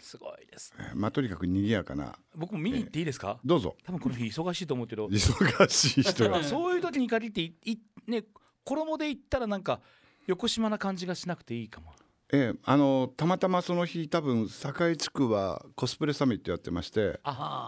[0.06, 2.14] すごいですええまあとにかく賑やかな。
[2.36, 3.76] 僕も見に行っていいですか、どうぞ。
[3.84, 6.44] 多分この日忙しいと思うけど忙しい人が。
[6.46, 8.24] そういう時に限っていいね
[8.64, 9.82] 衣で行ったらなんか
[10.28, 11.94] 横島な感じがしなくていいかも
[12.32, 17.20] ええあのたまたまその日多分堺地区はコスプレサミットやってまして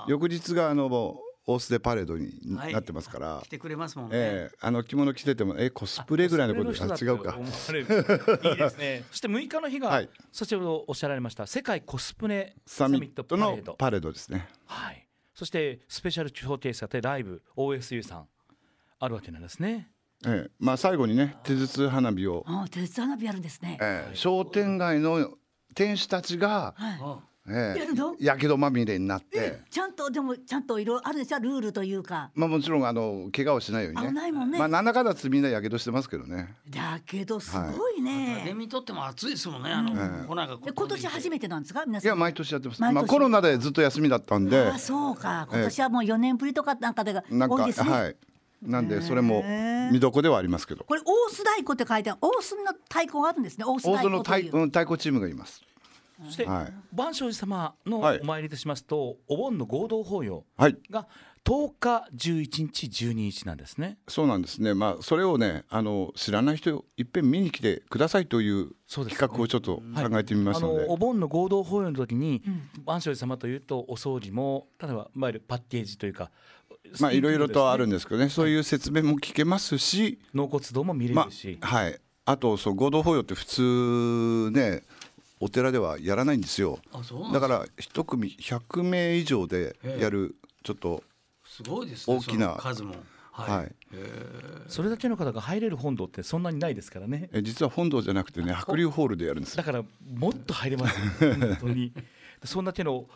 [0.08, 1.20] 翌日があの
[1.50, 2.74] 大須でパレードにはい。
[2.74, 4.18] なってますから、来てくれますもんね。
[4.18, 4.58] ええ。
[4.60, 7.38] あの着物着ててもえコスプレぐらいのことコスプレあ違うか。
[8.50, 9.06] いいですね。
[9.10, 10.10] そして6日の日が、はい。
[10.34, 14.50] 先ほどおっしゃられました世界コスプレサミットのパレードパレードですね。
[14.66, 18.28] はい、そしてスペシャルショーケースがあってライブ OSU さん。
[19.00, 19.90] あるわけなんですね。
[20.26, 20.52] ええ。
[20.60, 23.78] まあ最後にね手筒花火を、あ手伝花火やるんですね。
[23.80, 24.16] ええ。
[24.16, 25.38] 商店街の
[25.76, 27.00] 店主たちが、はい。
[27.48, 27.74] あえ。
[27.78, 32.32] えやるのやけどまみれになって、ちゃんとでもちゃんといろいろあるでしょルールというか。
[32.36, 34.08] まあもちろんあの怪我をしないようにね。
[34.08, 34.60] 危ないもんね。
[34.60, 36.56] まあなんだかんだつみんなやけどしてますけどね。
[36.70, 38.44] だけどすごいね。
[38.46, 39.72] レミとっても暑いですもんね。
[39.72, 40.26] あの、うん。
[40.28, 42.08] こなん今年初めてなんですか皆さん。
[42.08, 42.82] いや毎年やってます。
[42.82, 44.58] まあコロナでずっと休みだったんで。
[44.60, 45.48] あそうか。
[45.52, 47.90] 今年はもう4年ぶりとかなんかでがなんか多いですね。
[47.90, 48.16] はい。
[48.62, 49.44] なんでそれも
[49.92, 50.84] 見どこではありますけど。
[50.84, 55.62] これ大須太鼓って書いてある大須の太鼓があるんですね大須の太鼓チームがいます
[56.26, 56.74] そして、はい。
[56.96, 58.20] 万象寺様のはい。
[58.22, 60.78] お参りとしますと、お盆の合同法要はい。
[60.90, 61.08] が
[61.44, 63.98] 10日、11日、12日なんですね。
[64.10, 64.74] そうなんですね。
[64.74, 72.44] まあそれをねあの知らない人いっぺん見に来てくださいという企画をちょっと考えてみまあしたので、のお盆の合同法要の時に、
[72.86, 76.32] 万象寺様というとお掃除も例えばいわゆるパッケージというか、
[77.00, 78.30] まあいろいろとあるんでですけどね。
[78.30, 82.00] そういう説明も聞けますし、納骨堂も見れまるし、あはい。
[82.26, 84.84] あとそう合同法要って普通ね
[85.40, 86.80] お寺ではやらないんですよ。
[87.34, 91.04] だから一組100名以上でやるちょっと
[91.46, 92.18] すごいですね。
[92.18, 92.96] 大きな数も。
[93.32, 93.76] はい、
[94.68, 97.30] それだけの方が入れる本堂ってそんなにないですからね。
[97.32, 99.58] え実は本堂じゃなくてね白龍ホールでやるんですよ。
[99.58, 99.84] だから
[100.16, 101.24] もっと入れます。
[101.24, 101.94] よ 本当に。
[102.44, 103.08] そんだけの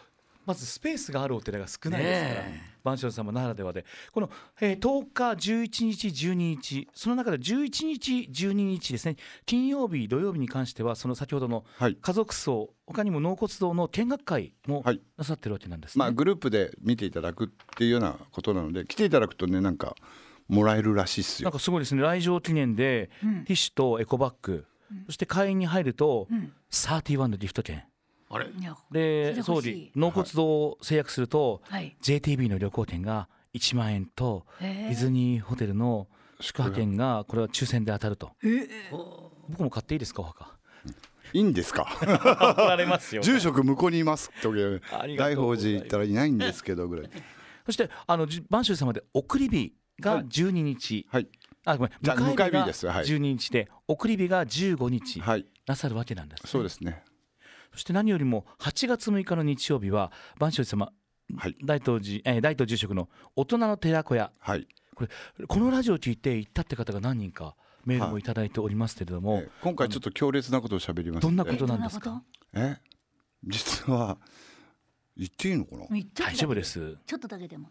[0.45, 3.85] まずスペースがあるお寺が少ないですから、ね万象様ならではで。
[4.11, 9.17] この、えー10日11日12日その中で11日12日ですね。
[9.45, 11.95] 金曜日土曜日に関してはその先ほどのはい。
[11.95, 15.01] 家族葬他にも納骨堂の見学会もはい。
[15.15, 19.95] なさってるわけなんですね、まあグループで見ていただくっていうようなことなので来ていただくとねなんか
[20.47, 21.45] もらえるらしいっすよ。
[21.45, 22.01] なんかすごいですね。
[22.01, 24.65] 来場記念でティッシュとエコバッグ、
[25.05, 26.27] そして会員に入ると、
[26.71, 27.83] 31のギフト券
[28.31, 28.47] あれ？
[28.91, 31.95] で総理納骨堂を制約すると、はい。
[32.01, 36.07] JTB の旅行券が1万円とディズニーホテルの
[36.39, 38.31] 宿泊券がこれは抽選で当たると。
[39.49, 40.55] 僕も買っていいですかお墓？
[41.33, 41.85] いいんですか？
[42.01, 43.21] 怒られますよ。
[43.21, 44.47] 住職向こうにいますって
[45.17, 47.09] 大宝寺行ったらいないんですけどぐらい。
[47.65, 51.27] そしてあのじ播州様で送り火が12日、はい。
[51.63, 53.05] あごめん迎え日が迎え日ですはい。
[53.05, 55.45] 12日で送り火が15日はい。
[55.67, 56.49] なさるわけなんです、ね。
[56.49, 57.03] そうですね
[57.73, 60.91] そして何よりも8月6日の日曜日は万象寺様
[61.37, 61.55] はい。
[61.63, 64.31] 大東寺、えー大東住職の大人の寺子屋。
[64.39, 64.67] はい。
[65.47, 67.55] このラジオを聞いて行ったって方が何人か
[67.85, 72.21] メールもいただいておりますけれども、え今回ちょっと強烈なことを喋りますどんなこでとなんですか？
[72.53, 72.77] え？
[73.45, 74.17] 実は
[75.15, 75.85] 言っていいのかな？
[76.13, 76.97] 大丈夫です。
[77.07, 77.69] ちょっとだけでも。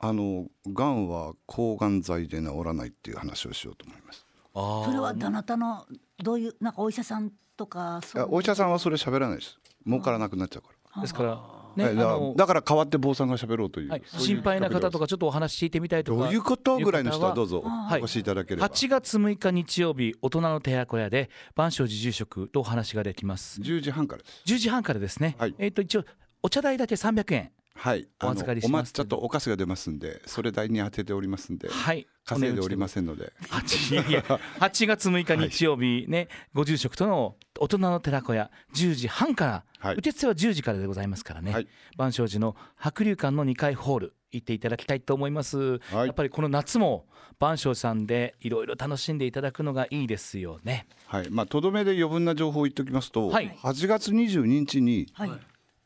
[0.00, 4.23] あのがんは抗がん剤で治らないっていう話をしようと思います
[4.54, 5.86] それはどなたの
[6.22, 9.58] どういうなんかお医者さんとかお医者さんはそれ喋らないです。
[9.86, 11.02] 儲からなくなっちゃうから。
[11.02, 11.40] ですから
[11.76, 11.96] ね、はい。
[11.96, 16.24] だからあのだから代わって坊さんが喋ろうという、はい、そういう心配な方とかかちょっとお話聞いてみたいとか。
[16.24, 16.78] どういうこと？
[16.78, 18.00] ぐらいの人はどうぞはい。
[18.00, 18.68] お越しいただければ。
[18.68, 23.60] 8月6日日曜日大人の寺子屋で万象寺住職とお話ができます。
[23.60, 24.42] 10時半からです。
[24.46, 25.54] 10時半からですね、はい。
[25.58, 26.04] えっ、と一応
[26.42, 28.08] お茶代だけ300円はい。
[28.22, 32.06] お預かりしおます抹茶とお菓子が出ますんでそれ代に当てておりますんではい。
[32.24, 33.32] 稼いでおりませんので。
[33.50, 39.96] 8いやいや8月6日日曜日ね、ご住職との大人の寺子屋10時半から、はい。
[39.96, 41.68] 受付は10時からでございますからね、はい。
[41.98, 46.06] 万象寺の白龍館の2階ホール行っていただきたいと思います、はい。
[46.06, 47.06] やっぱりこの夏も
[47.38, 50.86] 万象さんでいろいろ楽しんでいただくのがいいですよね。
[51.06, 51.28] はい。
[51.30, 53.54] まあとどめで余分な情報を言っておきますと、はい。
[53.62, 55.30] 8月22日にはい。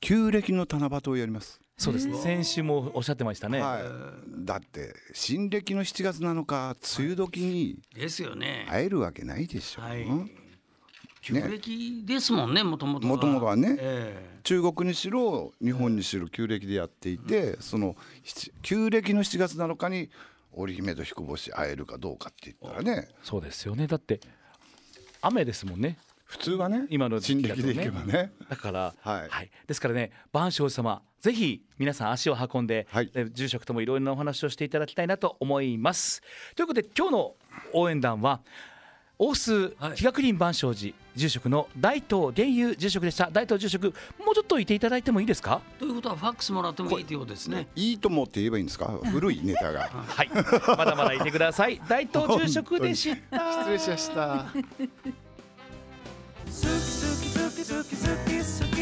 [0.01, 2.19] 旧暦の七夕をやります、そうですね。
[2.19, 3.83] 先週もおっしゃってましたね、はい、
[4.45, 8.67] だって新暦の7月7日梅雨時にですよね。
[8.69, 10.03] 会えるわけないでしょ、はい。
[10.03, 10.31] うん。
[11.23, 13.15] 旧暦ですもんね、もともとは。
[13.15, 13.77] もともとはね。
[13.79, 20.11] え中国にしろ日本にしろ旧暦でやっていて、その七旧暦の7月7日に
[20.53, 23.09] 織姫と彦星会えるかどうかって言ったらね。
[23.23, 23.87] そうですよね。
[23.87, 24.19] だって
[25.23, 25.97] 雨ですもんね
[26.29, 27.67] 普通はね今の時新期だとね。
[27.69, 28.33] 暦でいけばね。
[28.51, 29.51] だから、はい。
[29.67, 33.11] ですからね万象様ぜひ皆さん足を運んで、はい。
[33.15, 36.23] え住職ともいろいろなお話をしていただきたいなと思います。
[36.55, 37.35] ということで今日の
[37.73, 38.41] 応援団は
[39.19, 39.97] 大須はい。
[39.97, 43.31] 日学林万象寺住職の大東源友住職でした。
[43.33, 43.85] 大東住職
[44.25, 45.63] もうちょっといていただいてもいいですか？
[45.79, 47.67] ということはファックスもらってもいいということですね。
[47.75, 48.87] いいともって言えばいいんですか？
[49.11, 49.89] 古いネタが。
[49.89, 50.31] はい。
[50.77, 51.81] まだまだいてください。
[51.89, 53.53] 大東住職でした。
[53.65, 54.47] 失礼しました
[56.49, 58.81] 好き好き好き好き好き好き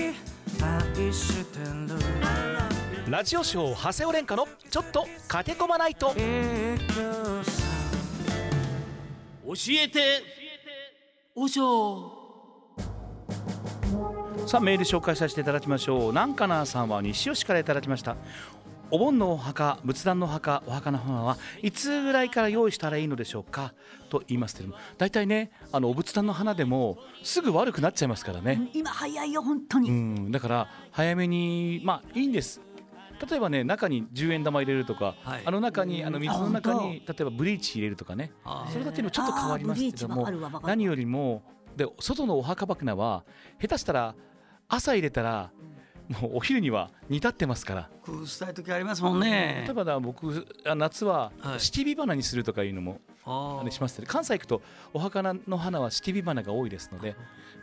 [0.62, 1.66] 愛してる
[3.10, 6.14] ラジオショー長谷尾廉歌のちょっと駆け込まないと。
[9.46, 10.22] 教えて、
[11.34, 12.12] おしょ
[14.46, 16.10] さあメール紹介させていただきましょう。
[16.10, 18.16] 南かなさんは西吉からいただきました
[18.90, 23.74] お盆のお墓仏壇のお墓お墓の花はいつぐらいから用意したらいいのでしょうか？
[24.10, 32.60] と言いますけれども大体ねあのお仏壇の花でもすぐ悪くなっちゃいますからね、今早いよ本当に、うん、だから早めにまあいいんです。
[33.28, 35.42] 例えばね中に10円玉入れるとか、はい。
[35.44, 38.30] あの中にあの水の中に例えばブリーチ入れるとかね。
[38.70, 40.28] それだけでもちょっと変わりますけども
[40.64, 41.42] 何よりも
[41.76, 43.24] で外のお墓場は
[43.60, 44.14] 下手したら
[44.68, 45.50] 朝入れたら
[46.08, 47.90] もうお昼には煮立ってますから。
[48.04, 49.64] 工夫したい時ありますもんね。
[49.64, 49.74] 例え。
[49.74, 51.60] ばだ僕あ夏ははい。
[51.60, 53.96] 七尾花にするとかいうのもああれします。
[53.96, 57.16] けど関西行くとお墓の花は七尾花が多いですので、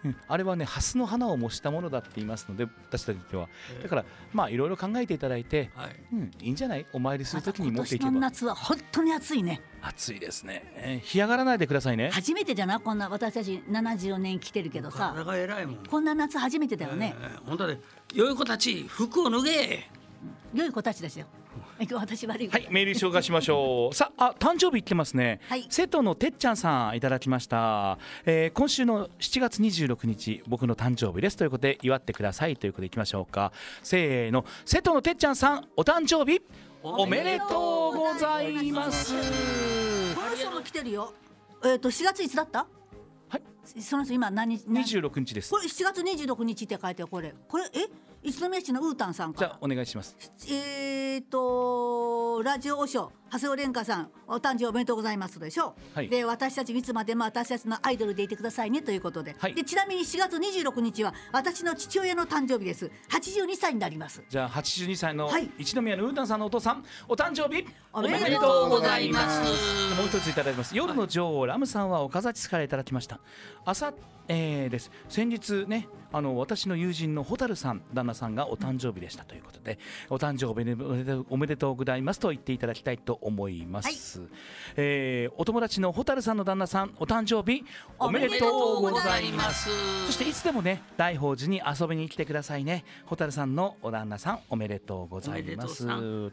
[0.05, 3.47] うん、あれはね蓮の花を模したものだって言いますので私たちでは。
[3.81, 5.95] だからまあいろいろ考えていただいて、はい。
[6.13, 6.85] うん、いいんじゃない？
[6.93, 9.61] お参りするときに今持っていけば年の夏は本当に暑いね。
[9.81, 12.09] 暑いですね、えー干上がらないでくださいね。
[12.11, 15.13] 初めてじゃなこんな私たち74年来てるけどさ。
[15.15, 15.85] 体が偉いもん。
[15.85, 17.79] こんな夏初めてだよね、えー本当で、
[18.13, 19.89] 良い子たち、服を脱げ。
[20.53, 21.25] 良い子たちですよ。
[21.35, 21.42] え
[21.79, 23.95] 私悪い子はい、メール紹介しましょう。
[23.95, 25.39] さあ、あ誕生日来てますね。
[25.47, 27.97] はい瀬戸のてっちゃんさんいただきました。
[28.25, 33.51] えー今週の7月26日、僕の誕生日ですということで祝ってくださいということでいきましょうか。
[33.81, 36.41] せーの、瀬戸のてっちゃんさん、お誕生日
[36.83, 39.13] おめでとうございます。
[40.15, 41.13] この人も来てるよ
[41.65, 42.67] えっ、と4月いつだった？
[43.29, 43.41] はい、
[43.81, 44.65] その人今何日？
[44.67, 45.57] 何？26日ですこ。
[45.57, 47.87] れ7月26日って書いてこれこれえ？
[48.23, 50.15] 一宮市のウータンさんかじゃあお願いします。
[50.49, 69.41] えーとラジオおしょ長谷尾廉香さんお誕生おめでとうございますでしょ、はいで私たちいつまでも私たちのアイドルでいてくださいねということで,、はいでちなみに4月26日は私の父親の誕生日です82歳になりますじゃあ82歳のはい一宮のウータンさんのお父さん、お誕生日おめでとうございます。
[69.95, 73.19] もう一ついただきます夜の女王、ラムさんは岡崎からいただきました
[73.65, 73.93] 朝、
[74.27, 79.79] えーです先日ねあの私の友人の蛍さん旦那さんがお誕生日でしたということで
[80.11, 84.21] お誕生日おめでとうございますと言っていただきたいと思います、
[84.75, 87.63] えーお友達の蛍さんの旦那さんお誕生日
[87.97, 95.85] おめでとうございますすそしていつでもね大宝寺に遊びに来てくださいね蛍さんのお旦那さんおめでとうごおざいます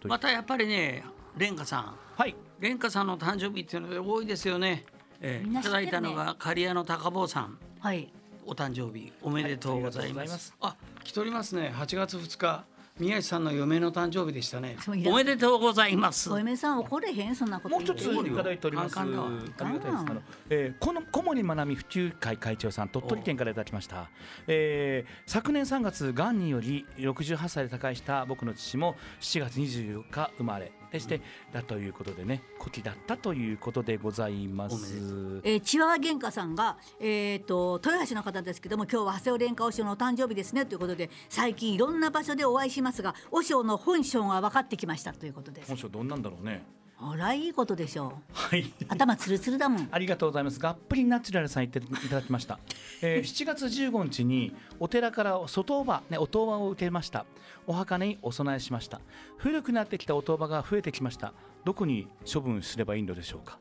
[0.04, 1.04] またやっぱりね、
[1.36, 1.94] レンガさん。
[2.16, 4.84] はい蓮華さんの誕生日っていうので多いですよね。
[5.20, 7.58] えー、いただいたのが刈谷の高坊さん。
[7.78, 8.12] はい。
[8.46, 10.54] お誕生日おめでとうございます。
[10.60, 11.72] はいあ、来ておりますね。
[11.74, 12.64] 8月2日、
[13.00, 14.76] 宮地さんの嫁の誕生日でしたね
[15.06, 16.38] おめでとうございますお。
[16.38, 17.34] 嫁さん怒れへん？
[17.34, 18.98] そんなこともう一ついただいております。
[18.98, 19.22] ありが
[19.56, 19.88] たいです。
[19.88, 24.10] あの、えー、この小森まなみ普及会会長さん、鳥取県からいただきました。
[24.46, 31.20] えー、昨年3月、がんにより68歳で他界した僕の父も7月24日生まれでして、
[31.52, 35.40] だということでね、古希だったということでございます。
[35.44, 46.64] えー、千葉玄華さんが、えー、と豊橋の方ですけども今日は長谷尾蓮華和尚のお誕生日ですねということで最近いろんな場所でお会いしますが和尚の本性が分かってきましたということです本性どんなんだろうね。
[46.96, 48.74] ほらいいことでしょうはい。
[48.88, 50.60] 頭ツルツルだもん ありがとうございます。
[50.60, 52.58] がっぷりナチュラルさん言っていただきました。
[53.00, 57.24] えー、7月15日にお寺から外おば、ね、お当場を受けました。
[57.70, 59.00] お墓にお供えしました。
[59.36, 61.32] 古くなってきたお当場が増えてきました。
[61.64, 63.60] どこに処分すればいいのでしょうか？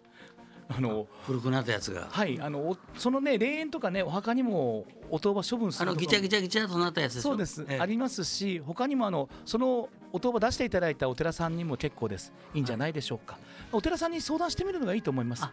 [0.67, 2.07] あの古くなったやつが。
[2.09, 13.37] はい、あのおそのね霊園とかねお墓にもお当場処分すあるとこのギチャギチャギチャとなったやつそうです、ええありますし他にもあのそのお当場出していただいたお寺さんにも結構ですいいんじゃないでしょうか、
[13.71, 15.51] お寺さんに相談してみるのがいいと思いますあ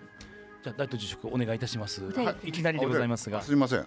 [0.67, 3.87] じゃあ大東住職お願いいたします、はいい、きなりでございますがすみません。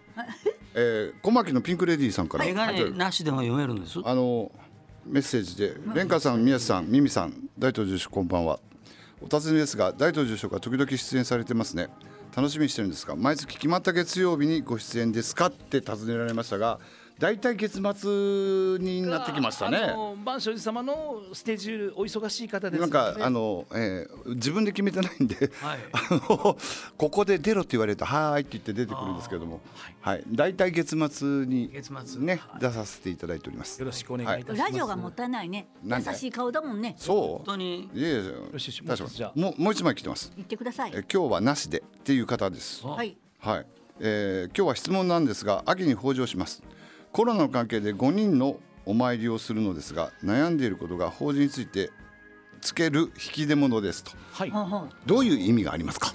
[0.74, 2.46] えー、小牧のピンクレディーさんから。
[2.46, 4.00] メガネなしでも読めるんです？
[4.02, 4.50] あの
[5.06, 8.62] メッセージで蓮華さん、宮地さん、ミミさん、大東住職こんばんは。
[9.20, 11.90] お尋ねですが、大東住職は時々出演されてますね。
[12.34, 15.48] 楽しみにしてるんですが、毎月決まった月曜日にご出演ですか？
[15.48, 16.80] って尋ねられましたが、
[17.20, 19.78] 大体月末になってきましたね。
[19.78, 25.80] あの万象寺様のスケジュールお忙しい方ですなんかあのの、えー自分で決めてないんで、はい。
[25.92, 26.58] あの
[26.98, 29.60] ここで出ろって言われたらはーいって言って出てくるんですけども、
[30.00, 33.80] はい、大体月末に月末ね出させていただいております。
[33.80, 35.68] よろしくお願いいたします、ラジオがもったいないね。
[35.84, 36.96] 優しい顔だもんね。
[36.98, 37.18] そう。
[37.18, 37.90] 本当に。
[37.94, 40.32] いやいやよしよしもうもうもう一枚来てます。
[40.38, 40.92] 言ってください。
[40.94, 42.82] え今日はなしでっていう方です。
[42.86, 43.18] あはい。
[43.40, 43.66] はい、
[44.00, 46.62] えー今日は質問なんですが秋に北上します
[47.12, 51.92] コロナの関係で5人のお参りをするのですが悩んでいることが法事について
[52.62, 54.12] つける引き出物ですと。
[54.34, 54.52] はい。
[55.06, 56.14] どういう意味がありますか？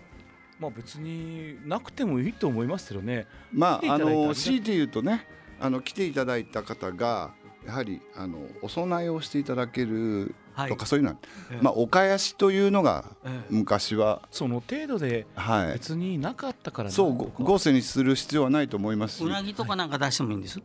[0.59, 3.27] まあ別になくてもいいと思いますけどね。
[3.53, 5.27] まああの強いて言うとね
[5.61, 7.33] あの来ていただいた方が
[7.67, 10.71] やはりあのお供えをしていただけるはい。
[10.71, 11.17] とかそういうのは、
[11.51, 11.59] ええ。
[11.61, 13.47] まあお囃子というのがええ。
[13.51, 15.73] 昔は、その程度ではい。
[15.73, 16.95] 別になかったからな。
[16.95, 19.25] そうごとか合成にする必要はないと思いますし。
[19.25, 20.61] うなぎとかなんか出してもいいんです？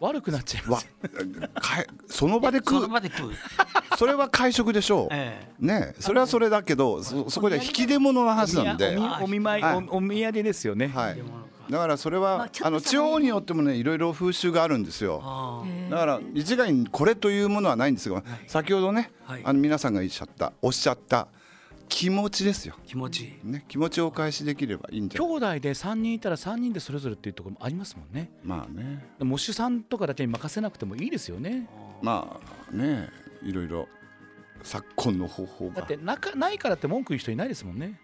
[0.00, 3.32] 悪くなっちゃいまわすかえその場で食そううの場で食う。
[3.98, 9.74] それは会食でしょう、えねそれはそれだけどそそこで引き出物の話なんで、お見舞い、はい。
[9.90, 11.22] おお土産ですよね、はい。
[11.70, 15.20] だからそれは、まああの地方によってもねいろいろ風習があるんですよ。
[15.22, 19.42] あだから一概にこれというものはないんですが、先ほどね、はい。
[19.44, 21.28] あの皆さんがおっしゃったおっしゃった
[21.90, 23.34] 気持ちですよ、あ気持ち。
[23.44, 25.28] ね、気持ちをお返しできればいいんじゃない？
[25.28, 28.30] 兄弟で3人いたら3人でそれぞれっていうところもありますもんね。
[28.42, 29.04] まあね。
[29.18, 31.68] 模主さんとかだけに任せなくてもいいですよね。
[32.00, 32.40] ま
[32.72, 33.10] あね
[33.42, 33.88] いろいろ
[34.62, 35.74] 昨今の方法が。
[35.76, 38.00] だってなかないからって文句言う人いないですもんね。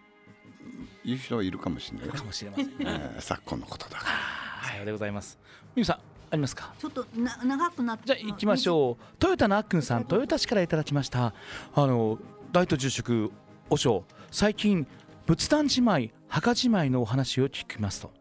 [1.03, 2.09] 言う人はいるかもしれない。
[2.09, 2.73] かもしれませんね。
[2.81, 4.05] えー昨今のことだか
[4.63, 4.69] ら。
[4.69, 5.39] さようでございます。
[5.75, 5.95] みゆさん
[6.29, 6.73] ありますか？
[6.77, 9.03] ちょっとな長くなってじゃあ行きましょう。
[9.17, 11.33] トヨタのあっくんさん豊田市からいただきました。
[11.73, 12.19] あの
[12.51, 13.31] 大東住職
[13.69, 14.87] 和尚最近
[15.25, 18.11] 仏壇じまい墓じまいのお話を聞きますと。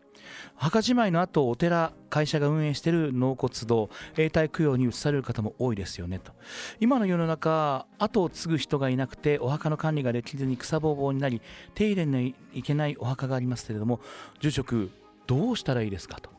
[0.56, 6.32] 墓じまいの後お寺会社が運営している納骨堂永代供養に移される方も多いですよねと。
[6.80, 11.40] 今の世の中後を継ぐ人がいなくてお墓の管理ができずに草ぼうぼうになり
[11.74, 12.34] 手入れのい
[12.64, 14.00] けないお墓がありますけれども
[14.40, 14.90] 住職
[15.28, 16.30] どうしたらいいですかと。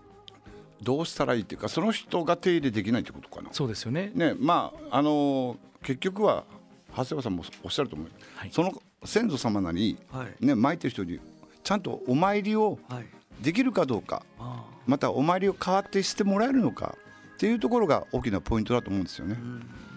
[0.82, 3.50] どうしたらいいっていうかその人が手入れできないってことかな。
[3.54, 4.12] そうですよね。
[4.14, 6.44] ねまああのー結局は
[6.90, 8.50] 長谷川さんもおっしゃると思う、はい。
[8.52, 8.74] その
[9.08, 11.20] 先祖様なり、はいね、参ってる人に
[11.64, 13.06] ちゃんとお参りをはい。
[13.42, 16.98] できるかどうかあまたお参りを代わってしてもらえるのか
[17.36, 19.38] っていうところが大きなポイントだと思うんですよね。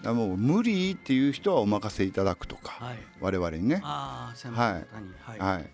[0.03, 0.11] あ。
[0.11, 0.17] うん。
[0.17, 2.97] もう無理っていう人はお任せいただくとか、はい。
[3.19, 3.81] 我々にね。
[3.83, 5.13] ああ、専門の方に。
[5.21, 5.39] はい。
[5.39, 5.69] はい、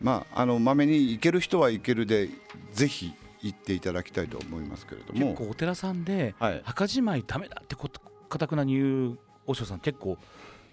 [0.00, 2.28] まああのまめに行ける人は行けるで
[2.72, 10.16] ぜひ行っていただきたいと思いますけれども結構お寺さんではい墓じまいダメだってことかたくなに言う和尚さん結構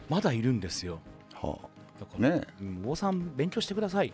[0.07, 0.99] まだいるんですよ
[1.33, 1.78] はだから、
[2.17, 2.41] ね。
[2.61, 4.13] うんお坊さん勉強してください。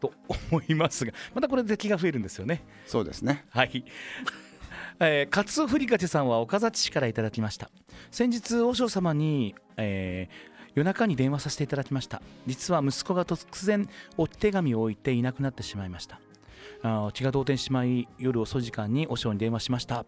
[0.00, 2.62] と思いますがまたこれで気が増えるんですよね。
[2.86, 3.44] そうですね。
[3.50, 3.84] はい。
[5.00, 7.70] えー、カツオフリカチさんは岡崎市からいただきました。
[8.10, 12.22] 先日和尚様に、えー夜中に電話させていただきました。
[12.46, 16.20] 実は息子が突然置き手紙を置いていなくなってしまいました。
[16.82, 20.06] あー気が動転しまい夜遅い時間に和尚に電話しました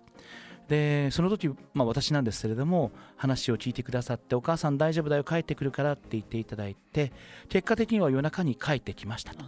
[0.71, 7.13] でその時、まあ、私なんですけれども話を聞いてくださって「お母さん大丈夫だよ帰ってくるから」って言っていただいて
[7.49, 9.45] 結果的には夜中に帰ってきましたと。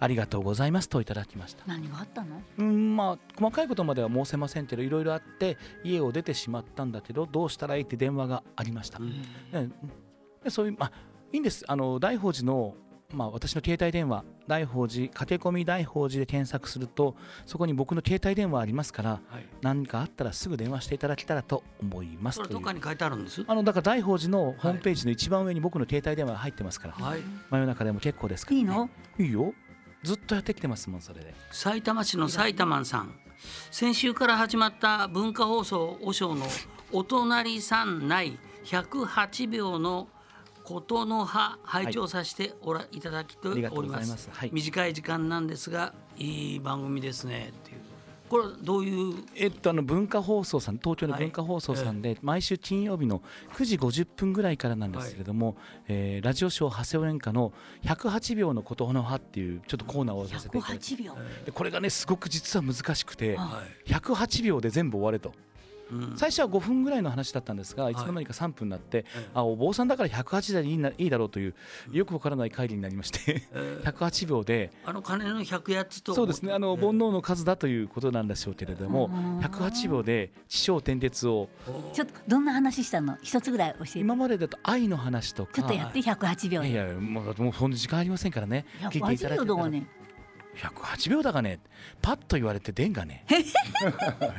[0.00, 1.64] ありがとうございますといただきました。
[1.66, 2.42] 何があったの？
[2.58, 8.98] うんまあ細かいことまでは申せませんけどいろいろあって家を出てしまったんだけどどうしたらいいって電話がありました。
[9.52, 9.68] で
[10.42, 10.92] でそういうまあ
[11.32, 12.74] いいんですあの大宝寺の
[13.14, 17.14] まあ私の携帯電話大宝寺駆け込み大宝寺で検索すると
[17.46, 19.46] そこに僕の携帯電話ありますからはい。
[19.62, 23.44] 何かあったらすぐ電話していただけたらと思いますどっかに書いてあるんです？
[23.46, 27.20] あのだから大宝寺のホームページの一番上に僕の携帯電話が入ってますから、はい。
[27.50, 28.90] 真夜中でも結構ですから、ね、いいの？
[29.18, 29.54] いいよ。
[30.02, 31.34] ずっとやってきてますもんそれで。
[31.50, 33.14] 埼玉市の埼玉さん。
[33.70, 36.46] 先週から始まった文化放送和尚の
[36.92, 40.08] お隣さん内108秒の
[40.64, 44.30] ことの葉拝聴させておらいただきております。
[44.50, 47.80] 短い時間なんですがいい番組ですねっていう。
[48.30, 49.14] これはどういう？
[49.36, 55.56] えっと、あの文化放送さん東京の文化放送さんで、毎週金曜日の9時50分ぐらいからなんですけれども、
[55.86, 57.52] えーラジオショー長谷尾演歌の
[57.84, 60.84] 108秒のことの葉っていうちょっとコーナーをさせていただいて。
[60.84, 61.14] 108秒？
[61.44, 65.28] でこれがねすごく実は難しくてあ108秒で全部終われと。
[65.28, 65.34] うん
[66.16, 67.94] 最初は5分ぐらいの話だったんですがい。
[67.94, 69.04] つの間にか3分になって、
[69.34, 71.54] あお坊さんだから108でいいないいだろうという
[71.92, 73.42] よくわからない会議になりまして
[73.84, 79.08] 108秒であの鐘の100やつとそうですねあの煩悩の数だということなんでしょうけれども
[79.40, 81.48] 108秒で地上転列を
[81.92, 83.16] ちょっとどんな話したの？
[83.22, 83.98] 一つぐらい教えて。
[83.98, 86.70] 今までだと愛の話とかちょっとやって108秒で。
[86.70, 88.64] いやいやもうもうそんな時間ありませんからね。
[88.84, 89.36] 聞いていただ108けたら。
[89.36, 89.86] 秒どこね
[90.56, 91.60] 108秒だがね。
[92.00, 93.24] パッと言われてでんがね。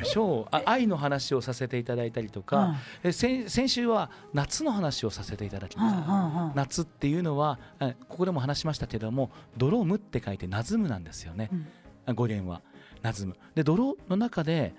[0.03, 6.51] そうあ愛の話をさせていただいたりとか、え先先週は夏の話をさせていただきました、うんうんうん。
[6.55, 11.49] 夏っていうのはえここでも話しましたけれども泥むって書いてなずむなんですよね、
[12.05, 12.61] あ語源は。
[13.01, 14.73] なずむで泥の中で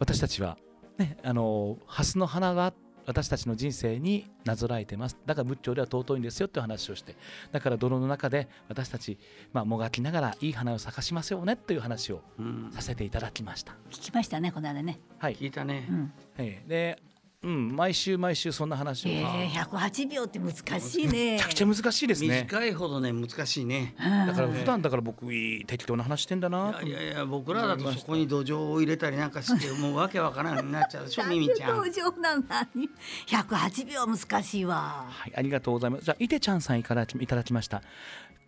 [0.00, 0.58] 私たちは
[0.98, 2.72] ねあの蓮の花が
[3.06, 5.16] 私たちの人生になぞらえてます。
[5.26, 7.16] だから仏教では尊いんですよっていう話をして。
[7.50, 9.18] だから泥の中で私たち、
[9.52, 12.70] まあ、もがきながらいい花を咲かしますよねという話をうん。
[12.72, 13.72] させていただきました。
[13.90, 15.00] 聞きましたねこの間ね。
[15.18, 16.12] はい、聞いたね、うん。
[16.38, 16.68] ええ。
[16.68, 17.02] で、
[17.44, 22.46] うん、毎週毎週そんな話を、えめー、108秒って難しいねちゃくちゃ難しいですね。
[22.48, 32.42] 短いほどね難しいねだから普段だから僕いい適当な話してんだなといやいや僕らだとそこに土壌を入れたりなんかしてもうわけわからんなっちゃうでしょミミちゃん登場なの
[32.74, 32.88] に
[33.26, 36.04] 108秒難しいわはい、ありがとうございます。
[36.04, 37.82] じゃあ、いてちゃんさんいただきいただきました。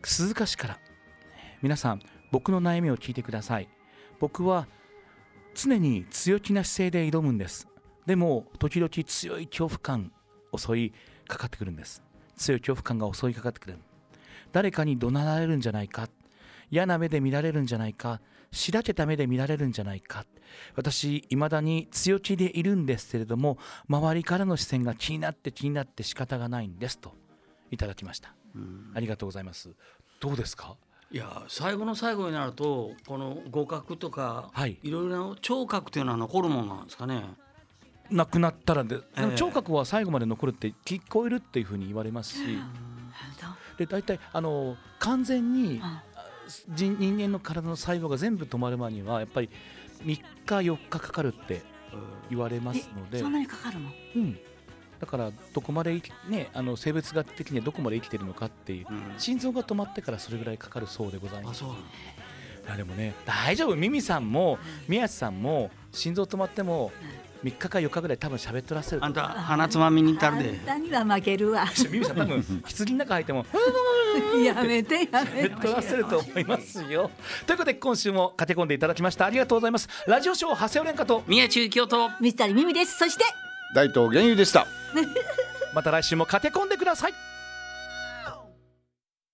[0.03, 0.79] 鈴鹿市から。
[1.63, 3.69] 皆さん、僕の悩みを聞いてください。
[4.21, 4.67] 僕は
[5.55, 7.69] 常に強気な姿勢で挑むんです。
[8.07, 10.13] でも、時々強い恐怖感、
[10.57, 10.93] 襲い
[11.27, 12.03] かかってくるんです。
[12.37, 13.79] 強い恐怖感が襲いかかってくる。
[14.53, 16.09] 誰かに怒鳴られるんじゃないか。
[16.71, 18.21] 嫌な目で見られるんじゃないか。
[18.53, 20.27] しらけた目で見られるんじゃないか。
[20.77, 27.13] 私、いまだに強気でいるんですけれども、周りからの視線が気になって気になって仕方がないんですと
[27.71, 28.35] いただきました。
[28.95, 29.75] ありがとうございます。
[30.21, 30.77] どうですか？
[31.11, 37.25] いや最後の最後になるとこの互角とか、はいいろいろな聴覚というのは残るものなんですかね？
[38.11, 39.01] なくなったらで、
[39.37, 42.59] 聴覚は最後まで残るって聞こえるっていうふうに言われますし、
[43.79, 46.03] で大体あの完全にあ
[46.75, 49.49] 人人間の体の細胞が全部止まる前にはやっぱり
[50.03, 51.63] 3日4日かかるって
[52.29, 53.19] 言われますので。
[53.19, 53.91] えそんなにかかるの？
[54.17, 54.39] うん、
[55.01, 59.15] だからどこまで生き、ね、あの生物学的にはどこまで生きてるのかっていう、うん。
[59.19, 61.65] 心臓が止まってからそれぐらいかかるそうでございます。
[62.67, 63.77] あでもね大丈夫。
[63.77, 66.93] ミミさんも宮地さんも心臓止まっても
[67.45, 70.53] 3日か4日ぐらい多分喋っとらせるあんた鼻つまみに行ったあるで。
[70.53, 71.67] んたには負けるわ。
[71.91, 73.47] ミミさん多分 棺の中入っても
[74.43, 75.55] やめてやめて。
[75.55, 77.11] 喋っとらせると思いますよ。
[77.47, 79.27] ということで今週も駆け込んでいただきました。
[79.27, 79.89] ありがとうございます。
[80.07, 81.23] ラジオショー長谷尾廉香と。
[81.27, 82.99] 宮中京都ミスタリミミです。
[82.99, 83.25] そして
[83.75, 84.67] 大東源優でした。
[85.75, 87.15] また来週も駆け込んでください